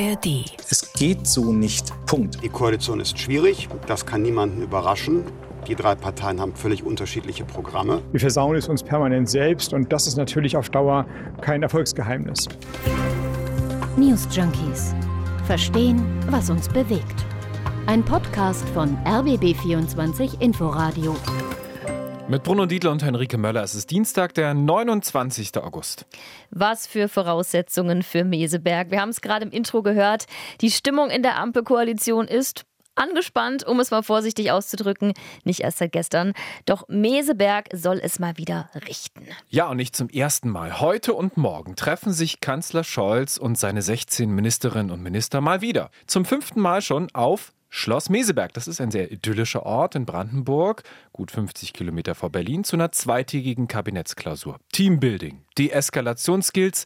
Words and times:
ARD. 0.00 0.44
Es 0.70 0.92
geht 0.92 1.26
so 1.26 1.52
nicht. 1.52 1.92
Punkt. 2.06 2.42
Die 2.42 2.48
Koalition 2.48 3.00
ist 3.00 3.18
schwierig. 3.18 3.68
Das 3.86 4.06
kann 4.06 4.22
niemanden 4.22 4.62
überraschen. 4.62 5.24
Die 5.66 5.74
drei 5.74 5.94
Parteien 5.94 6.40
haben 6.40 6.54
völlig 6.54 6.84
unterschiedliche 6.84 7.44
Programme. 7.44 8.00
Wir 8.12 8.20
versauen 8.20 8.56
es 8.56 8.68
uns 8.68 8.82
permanent 8.82 9.28
selbst 9.28 9.72
und 9.72 9.92
das 9.92 10.06
ist 10.06 10.16
natürlich 10.16 10.56
auf 10.56 10.70
Dauer 10.70 11.04
kein 11.40 11.62
Erfolgsgeheimnis. 11.62 12.46
News 13.96 14.28
Junkies. 14.30 14.94
Verstehen, 15.46 16.04
was 16.30 16.48
uns 16.48 16.68
bewegt. 16.68 17.24
Ein 17.86 18.04
Podcast 18.04 18.68
von 18.70 18.96
RBB24 19.04 20.40
Inforadio. 20.40 21.16
Mit 22.30 22.42
Bruno 22.42 22.66
Dietler 22.66 22.90
und 22.90 23.02
Henrike 23.02 23.38
Möller. 23.38 23.62
Es 23.62 23.74
ist 23.74 23.90
Dienstag, 23.90 24.34
der 24.34 24.52
29. 24.52 25.56
August. 25.56 26.04
Was 26.50 26.86
für 26.86 27.08
Voraussetzungen 27.08 28.02
für 28.02 28.22
Meseberg. 28.22 28.90
Wir 28.90 29.00
haben 29.00 29.08
es 29.08 29.22
gerade 29.22 29.46
im 29.46 29.50
Intro 29.50 29.82
gehört. 29.82 30.26
Die 30.60 30.70
Stimmung 30.70 31.08
in 31.08 31.22
der 31.22 31.38
Ampelkoalition 31.38 32.28
ist 32.28 32.66
angespannt, 32.96 33.64
um 33.64 33.80
es 33.80 33.90
mal 33.90 34.02
vorsichtig 34.02 34.50
auszudrücken. 34.50 35.14
Nicht 35.44 35.60
erst 35.60 35.78
seit 35.78 35.92
gestern. 35.92 36.34
Doch 36.66 36.86
Meseberg 36.88 37.68
soll 37.72 37.98
es 38.02 38.18
mal 38.18 38.36
wieder 38.36 38.68
richten. 38.86 39.26
Ja, 39.48 39.70
und 39.70 39.78
nicht 39.78 39.96
zum 39.96 40.10
ersten 40.10 40.50
Mal. 40.50 40.80
Heute 40.80 41.14
und 41.14 41.38
morgen 41.38 41.76
treffen 41.76 42.12
sich 42.12 42.40
Kanzler 42.40 42.84
Scholz 42.84 43.38
und 43.38 43.56
seine 43.56 43.80
16 43.80 44.30
Ministerinnen 44.30 44.90
und 44.90 45.02
Minister 45.02 45.40
mal 45.40 45.62
wieder. 45.62 45.90
Zum 46.06 46.26
fünften 46.26 46.60
Mal 46.60 46.82
schon 46.82 47.08
auf 47.14 47.54
Schloss 47.70 48.08
Meseberg. 48.08 48.52
Das 48.54 48.66
ist 48.66 48.80
ein 48.80 48.90
sehr 48.90 49.12
idyllischer 49.12 49.64
Ort 49.64 49.94
in 49.94 50.06
Brandenburg, 50.06 50.82
gut 51.12 51.30
50 51.30 51.72
Kilometer 51.72 52.14
vor 52.14 52.30
Berlin, 52.30 52.64
zu 52.64 52.76
einer 52.76 52.92
zweitägigen 52.92 53.68
Kabinettsklausur. 53.68 54.58
Teambuilding, 54.72 55.42
Deeskalationsskills 55.58 56.84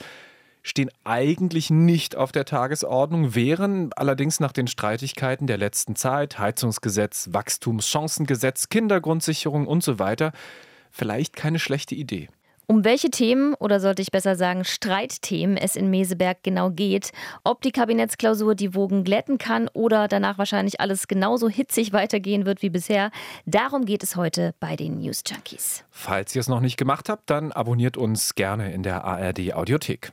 stehen 0.63 0.91
eigentlich 1.05 1.71
nicht 1.71 2.17
auf 2.17 2.33
der 2.33 2.45
Tagesordnung, 2.45 3.35
wären 3.35 3.93
allerdings 3.95 4.41
nach 4.41 4.53
den 4.53 4.69
Streitigkeiten 4.69 5.47
der 5.47 5.59
letzten 5.59 5.97
Zeit, 5.97 6.39
Heizungsgesetz, 6.39 7.29
Wachstumschancengesetz, 7.33 8.69
Kindergrundsicherung 8.69 9.67
und 9.67 9.83
so 9.83 9.99
weiter, 9.99 10.33
vielleicht 10.91 11.35
keine 11.35 11.59
schlechte 11.59 11.95
Idee. 11.95 12.29
Um 12.67 12.85
welche 12.85 13.11
Themen 13.11 13.55
oder 13.55 13.81
sollte 13.81 14.03
ich 14.03 14.11
besser 14.11 14.37
sagen 14.37 14.65
Streitthemen 14.65 15.57
es 15.57 15.77
in 15.77 15.91
Meseberg 15.91 16.43
genau 16.43 16.71
geht, 16.71 17.13
ob 17.45 17.61
die 17.61 17.73
Kabinettsklausur 17.73 18.55
die 18.55 18.75
Wogen 18.75 19.05
glätten 19.05 19.39
kann 19.39 19.69
oder 19.73 20.09
danach 20.09 20.39
wahrscheinlich 20.39 20.81
alles 20.81 21.09
genauso 21.09 21.49
hitzig 21.49 21.93
weitergehen 21.93 22.47
wird 22.47 22.63
wie 22.63 22.71
bisher, 22.71 23.11
darum 23.47 23.85
geht 23.85 24.03
es 24.03 24.17
heute 24.17 24.55
bei 24.61 24.77
den 24.77 25.01
News 25.01 25.23
Junkies. 25.27 25.85
Falls 25.91 26.35
ihr 26.35 26.41
es 26.41 26.49
noch 26.49 26.61
nicht 26.61 26.77
gemacht 26.77 27.09
habt, 27.09 27.29
dann 27.31 27.53
abonniert 27.53 27.97
uns 27.97 28.35
gerne 28.35 28.73
in 28.73 28.83
der 28.83 29.05
ARD 29.05 29.55
Audiothek. 29.55 30.13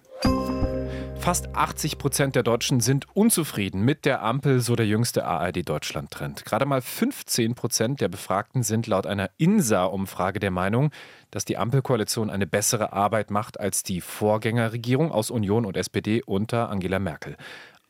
Fast 1.19 1.53
80 1.53 1.97
Prozent 1.97 2.35
der 2.35 2.43
Deutschen 2.43 2.79
sind 2.79 3.05
unzufrieden 3.13 3.81
mit 3.81 4.05
der 4.05 4.23
Ampel, 4.23 4.61
so 4.61 4.75
der 4.77 4.87
jüngste 4.87 5.25
ARD-Deutschland-Trend. 5.25 6.45
Gerade 6.45 6.65
mal 6.65 6.81
15 6.81 7.55
Prozent 7.55 7.99
der 7.99 8.07
Befragten 8.07 8.63
sind 8.63 8.87
laut 8.87 9.05
einer 9.05 9.29
INSA-Umfrage 9.37 10.39
der 10.39 10.49
Meinung, 10.49 10.91
dass 11.31 11.45
die 11.45 11.57
Ampelkoalition 11.57 12.29
eine 12.29 12.47
bessere 12.47 12.93
Arbeit 12.93 13.31
macht 13.31 13.59
als 13.59 13.83
die 13.83 14.01
Vorgängerregierung 14.01 15.11
aus 15.11 15.31
Union 15.31 15.65
und 15.65 15.77
SPD 15.77 16.21
unter 16.25 16.69
Angela 16.69 16.99
Merkel. 16.99 17.35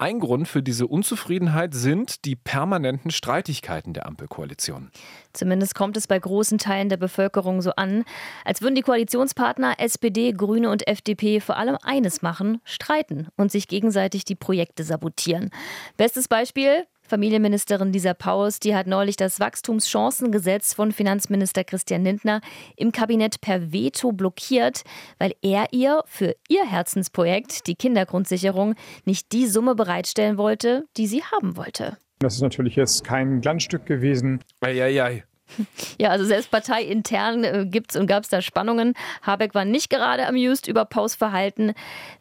Ein 0.02 0.22
Grund 0.22 0.48
für 0.48 0.64
diese 0.64 0.88
Unzufriedenheit 0.88 1.74
sind 1.74 2.24
die 2.24 2.38
permanenten 2.38 3.12
Streitigkeiten 3.12 3.94
der 3.94 4.06
Ampelkoalition. 4.06 4.92
Zumindest 5.34 5.76
kommt 5.76 5.98
es 5.98 6.08
bei 6.08 6.18
großen 6.18 6.58
Teilen 6.58 6.88
der 6.88 6.96
Bevölkerung 6.96 7.62
so 7.62 7.72
an, 7.72 8.06
als 8.46 8.62
würden 8.62 8.76
die 8.76 8.82
Koalitionspartner 8.82 9.76
SPD, 9.78 10.32
Grüne 10.32 10.70
und 10.70 10.88
FDP 10.88 11.42
vor 11.42 11.58
allem 11.58 11.78
eines 11.84 12.22
machen, 12.22 12.62
streiten 12.64 13.28
und 13.36 13.52
sich 13.52 13.68
gegenseitig 13.68 14.24
die 14.24 14.36
Projekte 14.36 14.86
sabotieren. 14.86 15.50
Bestes 15.98 16.30
Beispiel, 16.30 16.86
Familienministerin 17.10 17.92
Lisa 17.92 18.14
Paus, 18.14 18.60
die 18.60 18.76
hat 18.76 18.88
neulich 18.88 19.18
das 19.18 19.40
Wachstumschancengesetz 19.40 20.74
von 20.74 20.92
Finanzminister 20.92 21.64
Christian 21.64 22.04
Lindner 22.04 22.40
im 22.78 22.92
Kabinett 22.92 23.42
per 23.42 23.74
Veto 23.74 24.12
blockiert, 24.12 24.84
weil 25.18 25.34
er 25.42 25.66
ihr 25.72 26.04
für 26.06 26.36
ihr 26.48 26.66
Herzensprojekt, 26.66 27.68
die 27.68 27.76
Kindergrundsicherung, 27.76 28.76
nicht 29.06 29.32
die 29.32 29.48
Summe 29.48 29.76
bereitstellen 29.76 30.38
wollte, 30.38 30.86
die 30.96 31.08
sie 31.08 31.24
haben 31.24 31.58
wollte. 31.58 31.98
Das 32.20 32.36
ist 32.36 32.42
natürlich 32.42 32.76
jetzt 32.76 33.04
kein 33.04 33.42
Glanzstück 33.42 33.86
gewesen. 33.86 34.40
Eieiei. 34.62 35.24
Ja, 35.98 36.10
also 36.10 36.26
selbst 36.26 36.52
parteiintern 36.52 37.44
äh, 37.44 37.66
gibt 37.66 37.92
es 37.92 38.00
und 38.00 38.08
gab 38.08 38.24
es 38.24 38.30
da 38.30 38.42
Spannungen. 38.42 38.94
Habeck 39.22 39.54
war 39.54 39.66
nicht 39.66 39.90
gerade 39.90 40.28
amused 40.28 40.68
über 40.68 40.86
Paus 40.86 41.16
Verhalten. 41.16 41.74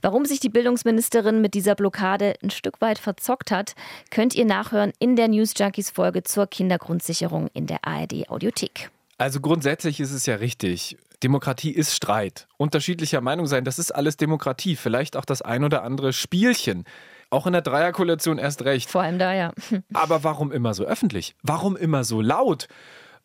Warum 0.02 0.24
sich 0.24 0.40
die 0.40 0.48
Bildungsministerin 0.48 1.40
mit 1.40 1.54
dieser 1.54 1.74
Blockade 1.74 2.34
ein 2.42 2.50
Stück 2.50 2.80
weit 2.80 2.98
verzockt 2.98 3.50
hat, 3.50 3.74
könnt 4.10 4.34
ihr 4.34 4.44
nachhören 4.44 4.92
in 4.98 5.16
der 5.16 5.28
News 5.28 5.54
Junkies 5.56 5.90
Folge 5.90 6.22
zur 6.22 6.46
Kindergrundsicherung 6.46 7.48
in 7.52 7.66
der 7.66 7.84
ARD 7.84 8.28
Audiothek. 8.28 8.90
Also 9.18 9.40
grundsätzlich 9.40 10.00
ist 10.00 10.12
es 10.12 10.26
ja 10.26 10.36
richtig. 10.36 10.96
Demokratie 11.22 11.72
ist 11.72 11.94
Streit. 11.94 12.46
Unterschiedlicher 12.56 13.20
Meinung 13.20 13.46
sein, 13.46 13.64
das 13.64 13.78
ist 13.78 13.90
alles 13.90 14.16
Demokratie. 14.16 14.76
Vielleicht 14.76 15.16
auch 15.16 15.24
das 15.24 15.42
ein 15.42 15.64
oder 15.64 15.82
andere 15.82 16.12
Spielchen. 16.12 16.84
Auch 17.30 17.46
in 17.46 17.52
der 17.52 17.62
Dreierkoalition 17.62 18.38
erst 18.38 18.64
recht. 18.64 18.88
Vor 18.88 19.02
allem 19.02 19.18
da, 19.18 19.34
ja. 19.34 19.52
Aber 19.92 20.24
warum 20.24 20.52
immer 20.52 20.72
so 20.74 20.84
öffentlich? 20.84 21.34
Warum 21.42 21.76
immer 21.76 22.04
so 22.04 22.20
laut? 22.20 22.68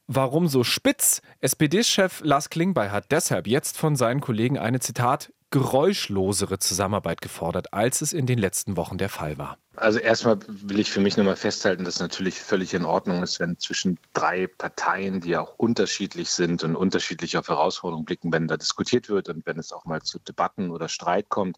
Warum 0.07 0.49
so 0.49 0.65
spitz? 0.65 1.21
SPD-Chef 1.39 2.21
Lars 2.23 2.49
Klingbeil 2.49 2.91
hat 2.91 3.11
deshalb 3.11 3.47
jetzt 3.47 3.77
von 3.77 3.95
seinen 3.95 4.19
Kollegen 4.19 4.57
eine 4.57 4.81
Zitat 4.81 5.31
geräuschlosere 5.49 6.59
Zusammenarbeit 6.59 7.21
gefordert, 7.21 7.73
als 7.73 8.01
es 8.01 8.11
in 8.11 8.25
den 8.25 8.39
letzten 8.39 8.75
Wochen 8.75 8.97
der 8.97 9.07
Fall 9.07 9.37
war. 9.37 9.59
Also 9.75 9.99
erstmal 9.99 10.39
will 10.47 10.79
ich 10.79 10.91
für 10.91 10.99
mich 10.99 11.15
nochmal 11.15 11.35
festhalten, 11.35 11.83
dass 11.83 11.95
es 11.95 11.99
natürlich 12.01 12.41
völlig 12.41 12.73
in 12.73 12.85
Ordnung 12.85 13.23
ist, 13.23 13.39
wenn 13.39 13.57
zwischen 13.59 13.99
drei 14.13 14.47
Parteien, 14.47 15.21
die 15.21 15.29
ja 15.29 15.41
auch 15.41 15.53
unterschiedlich 15.57 16.29
sind 16.31 16.63
und 16.63 16.75
unterschiedlich 16.75 17.37
auf 17.37 17.47
Herausforderungen 17.47 18.05
blicken, 18.05 18.33
wenn 18.33 18.47
da 18.47 18.57
diskutiert 18.57 19.09
wird 19.09 19.29
und 19.29 19.45
wenn 19.45 19.59
es 19.59 19.71
auch 19.71 19.85
mal 19.85 20.01
zu 20.01 20.19
Debatten 20.19 20.69
oder 20.69 20.89
Streit 20.89 21.29
kommt. 21.29 21.57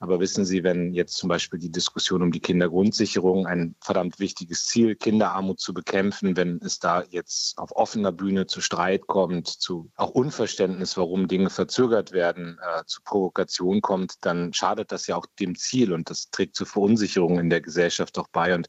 Aber 0.00 0.18
wissen 0.18 0.44
Sie, 0.44 0.64
wenn 0.64 0.92
jetzt 0.92 1.16
zum 1.16 1.28
Beispiel 1.28 1.58
die 1.58 1.70
Diskussion 1.70 2.22
um 2.22 2.32
die 2.32 2.40
Kindergrundsicherung 2.40 3.46
ein 3.46 3.76
verdammt 3.80 4.18
wichtiges 4.18 4.66
Ziel, 4.66 4.96
Kinderarmut 4.96 5.60
zu 5.60 5.72
bekämpfen, 5.72 6.36
wenn 6.36 6.60
es 6.62 6.80
da 6.80 7.04
jetzt 7.10 7.56
auf 7.58 7.74
offener 7.76 8.10
Bühne 8.10 8.46
zu 8.46 8.60
Streit 8.60 9.06
kommt, 9.06 9.46
zu 9.46 9.90
auch 9.96 10.10
Unverständnis, 10.10 10.96
warum 10.96 11.28
Dinge 11.28 11.48
verzögert 11.48 12.10
werden, 12.12 12.58
äh, 12.60 12.84
zu 12.86 13.02
Provokation 13.02 13.80
kommt, 13.82 14.16
dann 14.22 14.52
schadet 14.52 14.90
das 14.90 15.06
ja 15.06 15.16
auch 15.16 15.26
dem 15.38 15.54
Ziel 15.54 15.92
und 15.92 16.10
das 16.10 16.28
trägt 16.30 16.56
zu 16.56 16.64
Verunsicherung 16.64 17.38
in 17.38 17.48
der 17.48 17.60
Gesellschaft 17.60 18.18
auch 18.18 18.28
bei. 18.28 18.54
Und 18.54 18.68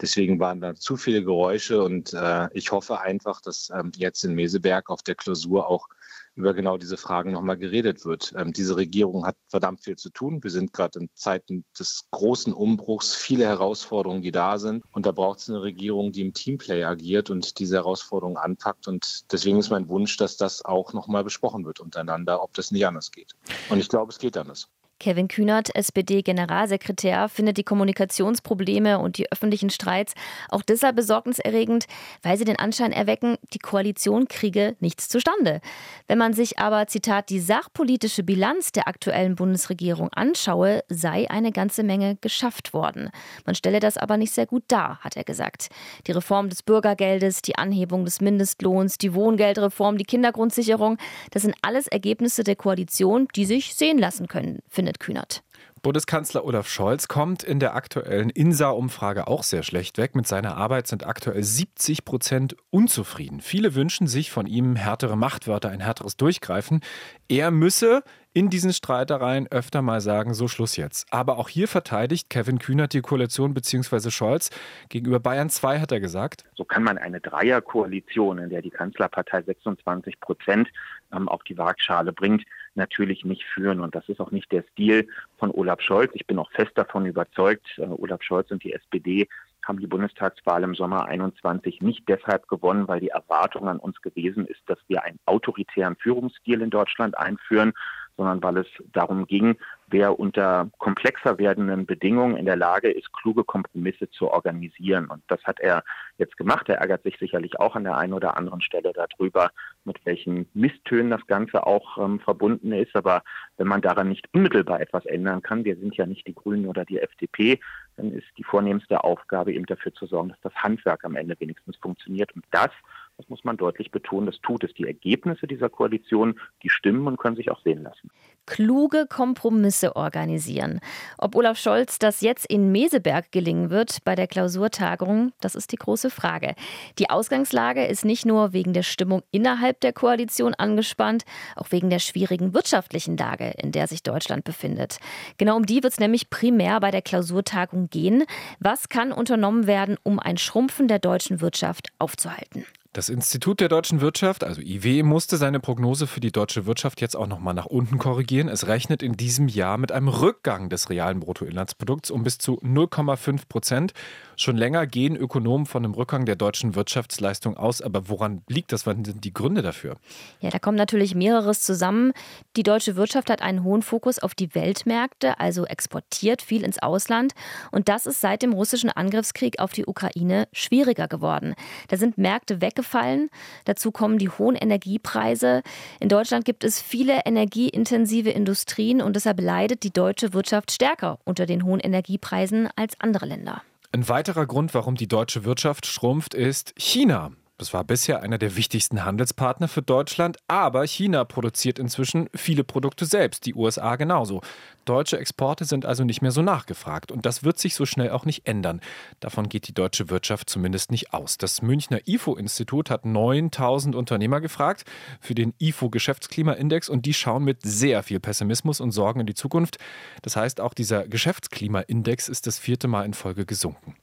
deswegen 0.00 0.38
waren 0.38 0.60
da 0.60 0.74
zu 0.74 0.96
viele 0.96 1.24
Geräusche 1.24 1.82
und 1.82 2.12
äh, 2.12 2.48
ich 2.52 2.72
hoffe 2.72 3.00
einfach, 3.00 3.40
dass 3.40 3.70
ähm, 3.74 3.90
jetzt 3.96 4.22
in 4.22 4.34
Meseberg 4.34 4.90
auf 4.90 5.02
der 5.02 5.14
Klausur 5.14 5.66
auch 5.66 5.88
über 6.38 6.54
genau 6.54 6.78
diese 6.78 6.96
Fragen 6.96 7.32
nochmal 7.32 7.58
geredet 7.58 8.04
wird. 8.04 8.32
Ähm, 8.36 8.52
diese 8.52 8.76
Regierung 8.76 9.26
hat 9.26 9.36
verdammt 9.48 9.82
viel 9.82 9.96
zu 9.96 10.08
tun. 10.08 10.42
Wir 10.42 10.50
sind 10.50 10.72
gerade 10.72 11.00
in 11.00 11.10
Zeiten 11.14 11.64
des 11.78 12.06
großen 12.12 12.52
Umbruchs, 12.52 13.14
viele 13.14 13.44
Herausforderungen, 13.44 14.22
die 14.22 14.30
da 14.30 14.58
sind. 14.58 14.84
Und 14.92 15.04
da 15.04 15.12
braucht 15.12 15.40
es 15.40 15.50
eine 15.50 15.62
Regierung, 15.62 16.12
die 16.12 16.22
im 16.22 16.32
Teamplay 16.32 16.84
agiert 16.84 17.28
und 17.28 17.58
diese 17.58 17.76
Herausforderungen 17.76 18.36
anpackt. 18.36 18.86
Und 18.86 19.30
deswegen 19.32 19.58
ist 19.58 19.70
mein 19.70 19.88
Wunsch, 19.88 20.16
dass 20.16 20.36
das 20.36 20.64
auch 20.64 20.92
nochmal 20.92 21.24
besprochen 21.24 21.66
wird 21.66 21.80
untereinander, 21.80 22.40
ob 22.42 22.54
das 22.54 22.70
nicht 22.70 22.86
anders 22.86 23.10
geht. 23.10 23.34
Und 23.68 23.80
ich 23.80 23.88
glaube, 23.88 24.12
es 24.12 24.18
geht 24.18 24.36
anders. 24.36 24.68
Kevin 25.00 25.28
Kühnert, 25.28 25.74
SPD-Generalsekretär, 25.74 27.28
findet 27.28 27.56
die 27.56 27.62
Kommunikationsprobleme 27.62 28.98
und 28.98 29.16
die 29.18 29.30
öffentlichen 29.30 29.70
Streits 29.70 30.14
auch 30.48 30.62
deshalb 30.62 30.96
besorgniserregend, 30.96 31.86
weil 32.22 32.36
sie 32.36 32.44
den 32.44 32.58
Anschein 32.58 32.90
erwecken, 32.90 33.36
die 33.52 33.60
Koalition 33.60 34.26
kriege 34.26 34.74
nichts 34.80 35.08
zustande. 35.08 35.60
Wenn 36.08 36.18
man 36.18 36.32
sich 36.32 36.58
aber, 36.58 36.88
Zitat, 36.88 37.30
die 37.30 37.38
sachpolitische 37.38 38.24
Bilanz 38.24 38.72
der 38.72 38.88
aktuellen 38.88 39.36
Bundesregierung 39.36 40.08
anschaue, 40.12 40.82
sei 40.88 41.30
eine 41.30 41.52
ganze 41.52 41.84
Menge 41.84 42.16
geschafft 42.20 42.74
worden. 42.74 43.10
Man 43.46 43.54
stelle 43.54 43.78
das 43.78 43.98
aber 43.98 44.16
nicht 44.16 44.32
sehr 44.32 44.46
gut 44.46 44.64
dar, 44.66 44.98
hat 45.00 45.16
er 45.16 45.24
gesagt. 45.24 45.68
Die 46.08 46.12
Reform 46.12 46.48
des 46.48 46.64
Bürgergeldes, 46.64 47.42
die 47.42 47.56
Anhebung 47.56 48.04
des 48.04 48.20
Mindestlohns, 48.20 48.98
die 48.98 49.14
Wohngeldreform, 49.14 49.96
die 49.96 50.04
Kindergrundsicherung, 50.04 50.98
das 51.30 51.42
sind 51.42 51.54
alles 51.62 51.86
Ergebnisse 51.86 52.42
der 52.42 52.56
Koalition, 52.56 53.28
die 53.36 53.44
sich 53.44 53.74
sehen 53.74 53.98
lassen 53.98 54.26
können, 54.26 54.58
findet 54.68 54.87
findet 54.88 55.00
Kühnert. 55.00 55.42
Bundeskanzler 55.82 56.44
Olaf 56.44 56.68
Scholz 56.68 57.06
kommt 57.06 57.44
in 57.44 57.60
der 57.60 57.76
aktuellen 57.76 58.30
INSA-Umfrage 58.30 59.28
auch 59.28 59.44
sehr 59.44 59.62
schlecht 59.62 59.96
weg. 59.96 60.16
Mit 60.16 60.26
seiner 60.26 60.56
Arbeit 60.56 60.88
sind 60.88 61.06
aktuell 61.06 61.42
70 61.42 62.04
Prozent 62.04 62.56
unzufrieden. 62.70 63.40
Viele 63.40 63.76
wünschen 63.76 64.08
sich 64.08 64.32
von 64.32 64.46
ihm 64.46 64.74
härtere 64.74 65.16
Machtwörter, 65.16 65.68
ein 65.68 65.78
härteres 65.78 66.16
Durchgreifen. 66.16 66.80
Er 67.28 67.52
müsse 67.52 68.02
in 68.32 68.50
diesen 68.50 68.72
Streitereien 68.72 69.46
öfter 69.48 69.80
mal 69.80 70.00
sagen, 70.00 70.34
so 70.34 70.48
Schluss 70.48 70.76
jetzt. 70.76 71.06
Aber 71.12 71.38
auch 71.38 71.48
hier 71.48 71.68
verteidigt 71.68 72.28
Kevin 72.28 72.58
Kühnert 72.58 72.92
die 72.92 73.00
Koalition 73.00 73.54
bzw. 73.54 74.10
Scholz. 74.10 74.50
Gegenüber 74.88 75.20
Bayern 75.20 75.48
2 75.48 75.78
hat 75.78 75.92
er 75.92 76.00
gesagt. 76.00 76.44
So 76.56 76.64
kann 76.64 76.82
man 76.82 76.98
eine 76.98 77.20
Dreierkoalition, 77.20 78.38
in 78.38 78.50
der 78.50 78.62
die 78.62 78.70
Kanzlerpartei 78.70 79.42
26 79.42 80.18
Prozent 80.20 80.68
ähm, 81.12 81.28
auf 81.28 81.44
die 81.44 81.56
Waagschale 81.56 82.12
bringt, 82.12 82.44
natürlich 82.78 83.24
nicht 83.24 83.44
führen. 83.44 83.80
Und 83.80 83.94
das 83.94 84.08
ist 84.08 84.20
auch 84.20 84.30
nicht 84.30 84.50
der 84.50 84.64
Stil 84.72 85.06
von 85.36 85.50
Olaf 85.50 85.82
Scholz. 85.82 86.10
Ich 86.14 86.26
bin 86.26 86.38
auch 86.38 86.50
fest 86.52 86.72
davon 86.76 87.04
überzeugt, 87.04 87.66
äh, 87.76 87.82
Olaf 87.82 88.22
Scholz 88.22 88.50
und 88.50 88.64
die 88.64 88.72
SPD 88.72 89.28
haben 89.66 89.80
die 89.80 89.86
Bundestagswahl 89.86 90.62
im 90.62 90.74
Sommer 90.74 91.04
21 91.06 91.82
nicht 91.82 92.08
deshalb 92.08 92.48
gewonnen, 92.48 92.88
weil 92.88 93.00
die 93.00 93.10
Erwartung 93.10 93.68
an 93.68 93.78
uns 93.78 94.00
gewesen 94.00 94.46
ist, 94.46 94.62
dass 94.66 94.78
wir 94.88 95.02
einen 95.02 95.18
autoritären 95.26 95.96
Führungsstil 95.96 96.62
in 96.62 96.70
Deutschland 96.70 97.18
einführen, 97.18 97.74
sondern 98.18 98.42
weil 98.42 98.58
es 98.58 98.66
darum 98.92 99.26
ging, 99.26 99.56
wer 99.86 100.18
unter 100.18 100.68
komplexer 100.78 101.38
werdenden 101.38 101.86
Bedingungen 101.86 102.36
in 102.36 102.46
der 102.46 102.56
Lage 102.56 102.90
ist, 102.90 103.12
kluge 103.12 103.44
Kompromisse 103.44 104.10
zu 104.10 104.28
organisieren. 104.28 105.06
Und 105.06 105.22
das 105.28 105.42
hat 105.44 105.60
er 105.60 105.84
jetzt 106.18 106.36
gemacht. 106.36 106.68
Er 106.68 106.78
ärgert 106.78 107.04
sich 107.04 107.16
sicherlich 107.18 107.58
auch 107.60 107.76
an 107.76 107.84
der 107.84 107.96
einen 107.96 108.12
oder 108.12 108.36
anderen 108.36 108.60
Stelle 108.60 108.92
darüber, 108.92 109.50
mit 109.84 110.04
welchen 110.04 110.48
Misstönen 110.52 111.10
das 111.10 111.26
Ganze 111.28 111.64
auch 111.64 111.96
ähm, 111.96 112.18
verbunden 112.18 112.72
ist. 112.72 112.94
Aber 112.96 113.22
wenn 113.56 113.68
man 113.68 113.80
daran 113.80 114.08
nicht 114.08 114.28
unmittelbar 114.34 114.80
etwas 114.80 115.06
ändern 115.06 115.40
kann, 115.40 115.64
wir 115.64 115.76
sind 115.76 115.96
ja 115.96 116.04
nicht 116.04 116.26
die 116.26 116.34
Grünen 116.34 116.66
oder 116.66 116.84
die 116.84 116.98
FDP, 116.98 117.60
dann 117.96 118.12
ist 118.12 118.26
die 118.36 118.44
vornehmste 118.44 119.04
Aufgabe 119.04 119.52
eben 119.52 119.66
dafür 119.66 119.94
zu 119.94 120.06
sorgen, 120.06 120.30
dass 120.30 120.40
das 120.42 120.54
Handwerk 120.56 121.04
am 121.04 121.14
Ende 121.14 121.36
wenigstens 121.38 121.76
funktioniert. 121.76 122.34
Und 122.34 122.44
das 122.50 122.70
das 123.18 123.28
muss 123.28 123.42
man 123.42 123.56
deutlich 123.56 123.90
betonen, 123.90 124.26
das 124.26 124.40
tut 124.40 124.62
es. 124.62 124.72
Die 124.74 124.86
Ergebnisse 124.86 125.48
dieser 125.48 125.68
Koalition, 125.68 126.38
die 126.62 126.70
stimmen 126.70 127.08
und 127.08 127.18
können 127.18 127.34
sich 127.34 127.50
auch 127.50 127.60
sehen 127.62 127.82
lassen. 127.82 128.10
Kluge 128.46 129.06
Kompromisse 129.06 129.96
organisieren. 129.96 130.80
Ob 131.18 131.34
Olaf 131.34 131.58
Scholz 131.58 131.98
das 131.98 132.20
jetzt 132.20 132.46
in 132.46 132.70
Meseberg 132.70 133.32
gelingen 133.32 133.70
wird 133.70 133.98
bei 134.04 134.14
der 134.14 134.28
Klausurtagung, 134.28 135.32
das 135.40 135.56
ist 135.56 135.72
die 135.72 135.76
große 135.76 136.10
Frage. 136.10 136.54
Die 137.00 137.10
Ausgangslage 137.10 137.84
ist 137.84 138.04
nicht 138.04 138.24
nur 138.24 138.52
wegen 138.52 138.72
der 138.72 138.84
Stimmung 138.84 139.22
innerhalb 139.32 139.80
der 139.80 139.92
Koalition 139.92 140.54
angespannt, 140.54 141.24
auch 141.56 141.72
wegen 141.72 141.90
der 141.90 141.98
schwierigen 141.98 142.54
wirtschaftlichen 142.54 143.16
Lage, 143.16 143.52
in 143.58 143.72
der 143.72 143.88
sich 143.88 144.04
Deutschland 144.04 144.44
befindet. 144.44 144.98
Genau 145.38 145.56
um 145.56 145.66
die 145.66 145.82
wird 145.82 145.92
es 145.92 146.00
nämlich 146.00 146.30
primär 146.30 146.78
bei 146.78 146.92
der 146.92 147.02
Klausurtagung 147.02 147.90
gehen. 147.90 148.24
Was 148.60 148.88
kann 148.88 149.10
unternommen 149.10 149.66
werden, 149.66 149.96
um 150.04 150.20
ein 150.20 150.38
Schrumpfen 150.38 150.86
der 150.86 151.00
deutschen 151.00 151.40
Wirtschaft 151.40 151.88
aufzuhalten? 151.98 152.64
Das 152.94 153.10
Institut 153.10 153.60
der 153.60 153.68
deutschen 153.68 154.00
Wirtschaft, 154.00 154.42
also 154.44 154.62
IW, 154.62 155.02
musste 155.02 155.36
seine 155.36 155.60
Prognose 155.60 156.06
für 156.06 156.20
die 156.20 156.32
deutsche 156.32 156.64
Wirtschaft 156.64 157.02
jetzt 157.02 157.16
auch 157.16 157.26
nochmal 157.26 157.52
nach 157.52 157.66
unten 157.66 157.98
korrigieren. 157.98 158.48
Es 158.48 158.66
rechnet 158.66 159.02
in 159.02 159.12
diesem 159.12 159.46
Jahr 159.46 159.76
mit 159.76 159.92
einem 159.92 160.08
Rückgang 160.08 160.70
des 160.70 160.88
realen 160.88 161.20
Bruttoinlandsprodukts 161.20 162.10
um 162.10 162.22
bis 162.22 162.38
zu 162.38 162.54
0,5 162.60 163.42
Prozent. 163.46 163.92
Schon 164.36 164.56
länger 164.56 164.86
gehen 164.86 165.16
Ökonomen 165.16 165.66
von 165.66 165.84
einem 165.84 165.92
Rückgang 165.92 166.24
der 166.24 166.36
deutschen 166.36 166.76
Wirtschaftsleistung 166.76 167.58
aus. 167.58 167.82
Aber 167.82 168.08
woran 168.08 168.42
liegt 168.48 168.72
das? 168.72 168.86
Was 168.86 168.94
sind 168.94 169.22
die 169.22 169.34
Gründe 169.34 169.60
dafür? 169.60 169.96
Ja, 170.40 170.48
da 170.48 170.58
kommt 170.58 170.78
natürlich 170.78 171.14
mehreres 171.14 171.60
zusammen. 171.60 172.12
Die 172.56 172.62
deutsche 172.62 172.96
Wirtschaft 172.96 173.28
hat 173.28 173.42
einen 173.42 173.64
hohen 173.64 173.82
Fokus 173.82 174.18
auf 174.18 174.34
die 174.34 174.54
Weltmärkte, 174.54 175.38
also 175.38 175.66
exportiert 175.66 176.40
viel 176.40 176.64
ins 176.64 176.78
Ausland. 176.78 177.34
Und 177.70 177.90
das 177.90 178.06
ist 178.06 178.22
seit 178.22 178.40
dem 178.40 178.54
russischen 178.54 178.88
Angriffskrieg 178.88 179.58
auf 179.58 179.72
die 179.72 179.84
Ukraine 179.84 180.48
schwieriger 180.52 181.06
geworden. 181.06 181.54
Da 181.88 181.98
sind 181.98 182.16
Märkte 182.16 182.62
weggefallen. 182.78 183.28
Dazu 183.64 183.90
kommen 183.90 184.18
die 184.18 184.28
hohen 184.28 184.56
Energiepreise. 184.56 185.62
In 186.00 186.08
Deutschland 186.08 186.44
gibt 186.44 186.64
es 186.64 186.80
viele 186.80 187.20
energieintensive 187.24 188.30
Industrien 188.30 189.02
und 189.02 189.16
deshalb 189.16 189.40
leidet 189.40 189.82
die 189.82 189.92
deutsche 189.92 190.32
Wirtschaft 190.32 190.70
stärker 190.70 191.18
unter 191.24 191.46
den 191.46 191.64
hohen 191.64 191.80
Energiepreisen 191.80 192.68
als 192.76 192.94
andere 193.00 193.26
Länder. 193.26 193.62
Ein 193.90 194.08
weiterer 194.08 194.46
Grund, 194.46 194.74
warum 194.74 194.96
die 194.96 195.08
deutsche 195.08 195.44
Wirtschaft 195.44 195.86
schrumpft, 195.86 196.34
ist 196.34 196.74
China. 196.76 197.32
Das 197.58 197.74
war 197.74 197.82
bisher 197.82 198.22
einer 198.22 198.38
der 198.38 198.54
wichtigsten 198.54 199.04
Handelspartner 199.04 199.66
für 199.66 199.82
Deutschland, 199.82 200.36
aber 200.46 200.86
China 200.86 201.24
produziert 201.24 201.80
inzwischen 201.80 202.28
viele 202.32 202.62
Produkte 202.62 203.04
selbst, 203.04 203.46
die 203.46 203.54
USA 203.54 203.96
genauso. 203.96 204.42
Deutsche 204.84 205.18
Exporte 205.18 205.64
sind 205.64 205.84
also 205.84 206.04
nicht 206.04 206.22
mehr 206.22 206.30
so 206.30 206.40
nachgefragt 206.40 207.10
und 207.10 207.26
das 207.26 207.42
wird 207.42 207.58
sich 207.58 207.74
so 207.74 207.84
schnell 207.84 208.10
auch 208.10 208.24
nicht 208.24 208.46
ändern. 208.46 208.80
Davon 209.18 209.48
geht 209.48 209.66
die 209.66 209.74
deutsche 209.74 210.08
Wirtschaft 210.08 210.48
zumindest 210.48 210.92
nicht 210.92 211.12
aus. 211.12 211.36
Das 211.36 211.60
Münchner 211.60 211.98
IFO-Institut 212.06 212.90
hat 212.90 213.04
9000 213.04 213.96
Unternehmer 213.96 214.40
gefragt 214.40 214.84
für 215.20 215.34
den 215.34 215.52
IFO-Geschäftsklimaindex 215.58 216.88
und 216.88 217.06
die 217.06 217.12
schauen 217.12 217.42
mit 217.42 217.58
sehr 217.62 218.04
viel 218.04 218.20
Pessimismus 218.20 218.80
und 218.80 218.92
Sorgen 218.92 219.20
in 219.20 219.26
die 219.26 219.34
Zukunft. 219.34 219.78
Das 220.22 220.36
heißt, 220.36 220.60
auch 220.60 220.74
dieser 220.74 221.08
Geschäftsklimaindex 221.08 222.28
ist 222.28 222.46
das 222.46 222.58
vierte 222.60 222.86
Mal 222.86 223.04
in 223.04 223.14
Folge 223.14 223.44
gesunken. 223.44 223.96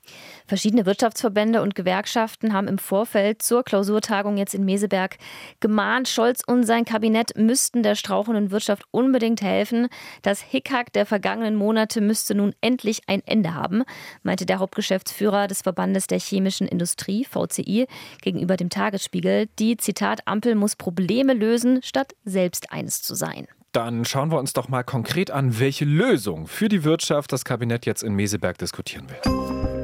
Verschiedene 0.46 0.86
Wirtschaftsverbände 0.86 1.62
und 1.62 1.74
Gewerkschaften 1.74 2.54
haben 2.54 2.68
im 2.68 2.78
Vorfeld 2.78 3.45
zur 3.46 3.64
Klausurtagung 3.64 4.38
jetzt 4.38 4.54
in 4.54 4.66
Meseberg 4.66 5.18
gemahnt, 5.60 6.08
Scholz 6.08 6.42
und 6.46 6.64
sein 6.64 6.86
Kabinett 6.86 7.38
müssten 7.38 7.84
der 7.84 7.96
strauchenden 7.96 8.52
Wirtschaft 8.52 8.84
unbedingt 8.92 9.42
helfen. 9.42 9.88
Das 10.22 10.42
Hickhack 10.42 10.92
der 10.94 11.06
vergangenen 11.06 11.56
Monate 11.56 12.02
müsste 12.02 12.36
nun 12.36 12.54
endlich 12.62 13.02
ein 13.08 13.22
Ende 13.26 13.54
haben, 13.54 13.84
meinte 14.24 14.46
der 14.46 14.60
Hauptgeschäftsführer 14.60 15.48
des 15.48 15.62
Verbandes 15.62 16.08
der 16.08 16.20
chemischen 16.20 16.68
Industrie, 16.68 17.26
VCI, 17.26 17.88
gegenüber 18.22 18.58
dem 18.58 18.70
Tagesspiegel. 18.70 19.48
Die, 19.60 19.78
Zitat, 19.78 20.28
Ampel 20.28 20.56
muss 20.56 20.76
Probleme 20.76 21.34
lösen, 21.34 21.82
statt 21.84 22.16
selbst 22.24 22.72
eines 22.72 23.02
zu 23.02 23.16
sein. 23.16 23.48
Dann 23.72 24.06
schauen 24.06 24.32
wir 24.32 24.40
uns 24.40 24.54
doch 24.54 24.70
mal 24.70 24.84
konkret 24.84 25.32
an, 25.32 25.60
welche 25.60 25.84
Lösung 25.84 26.48
für 26.48 26.70
die 26.70 26.86
Wirtschaft 26.86 27.34
das 27.34 27.44
Kabinett 27.44 27.86
jetzt 27.86 28.04
in 28.04 28.14
Meseberg 28.14 28.58
diskutieren 28.58 29.08
will. 29.10 29.75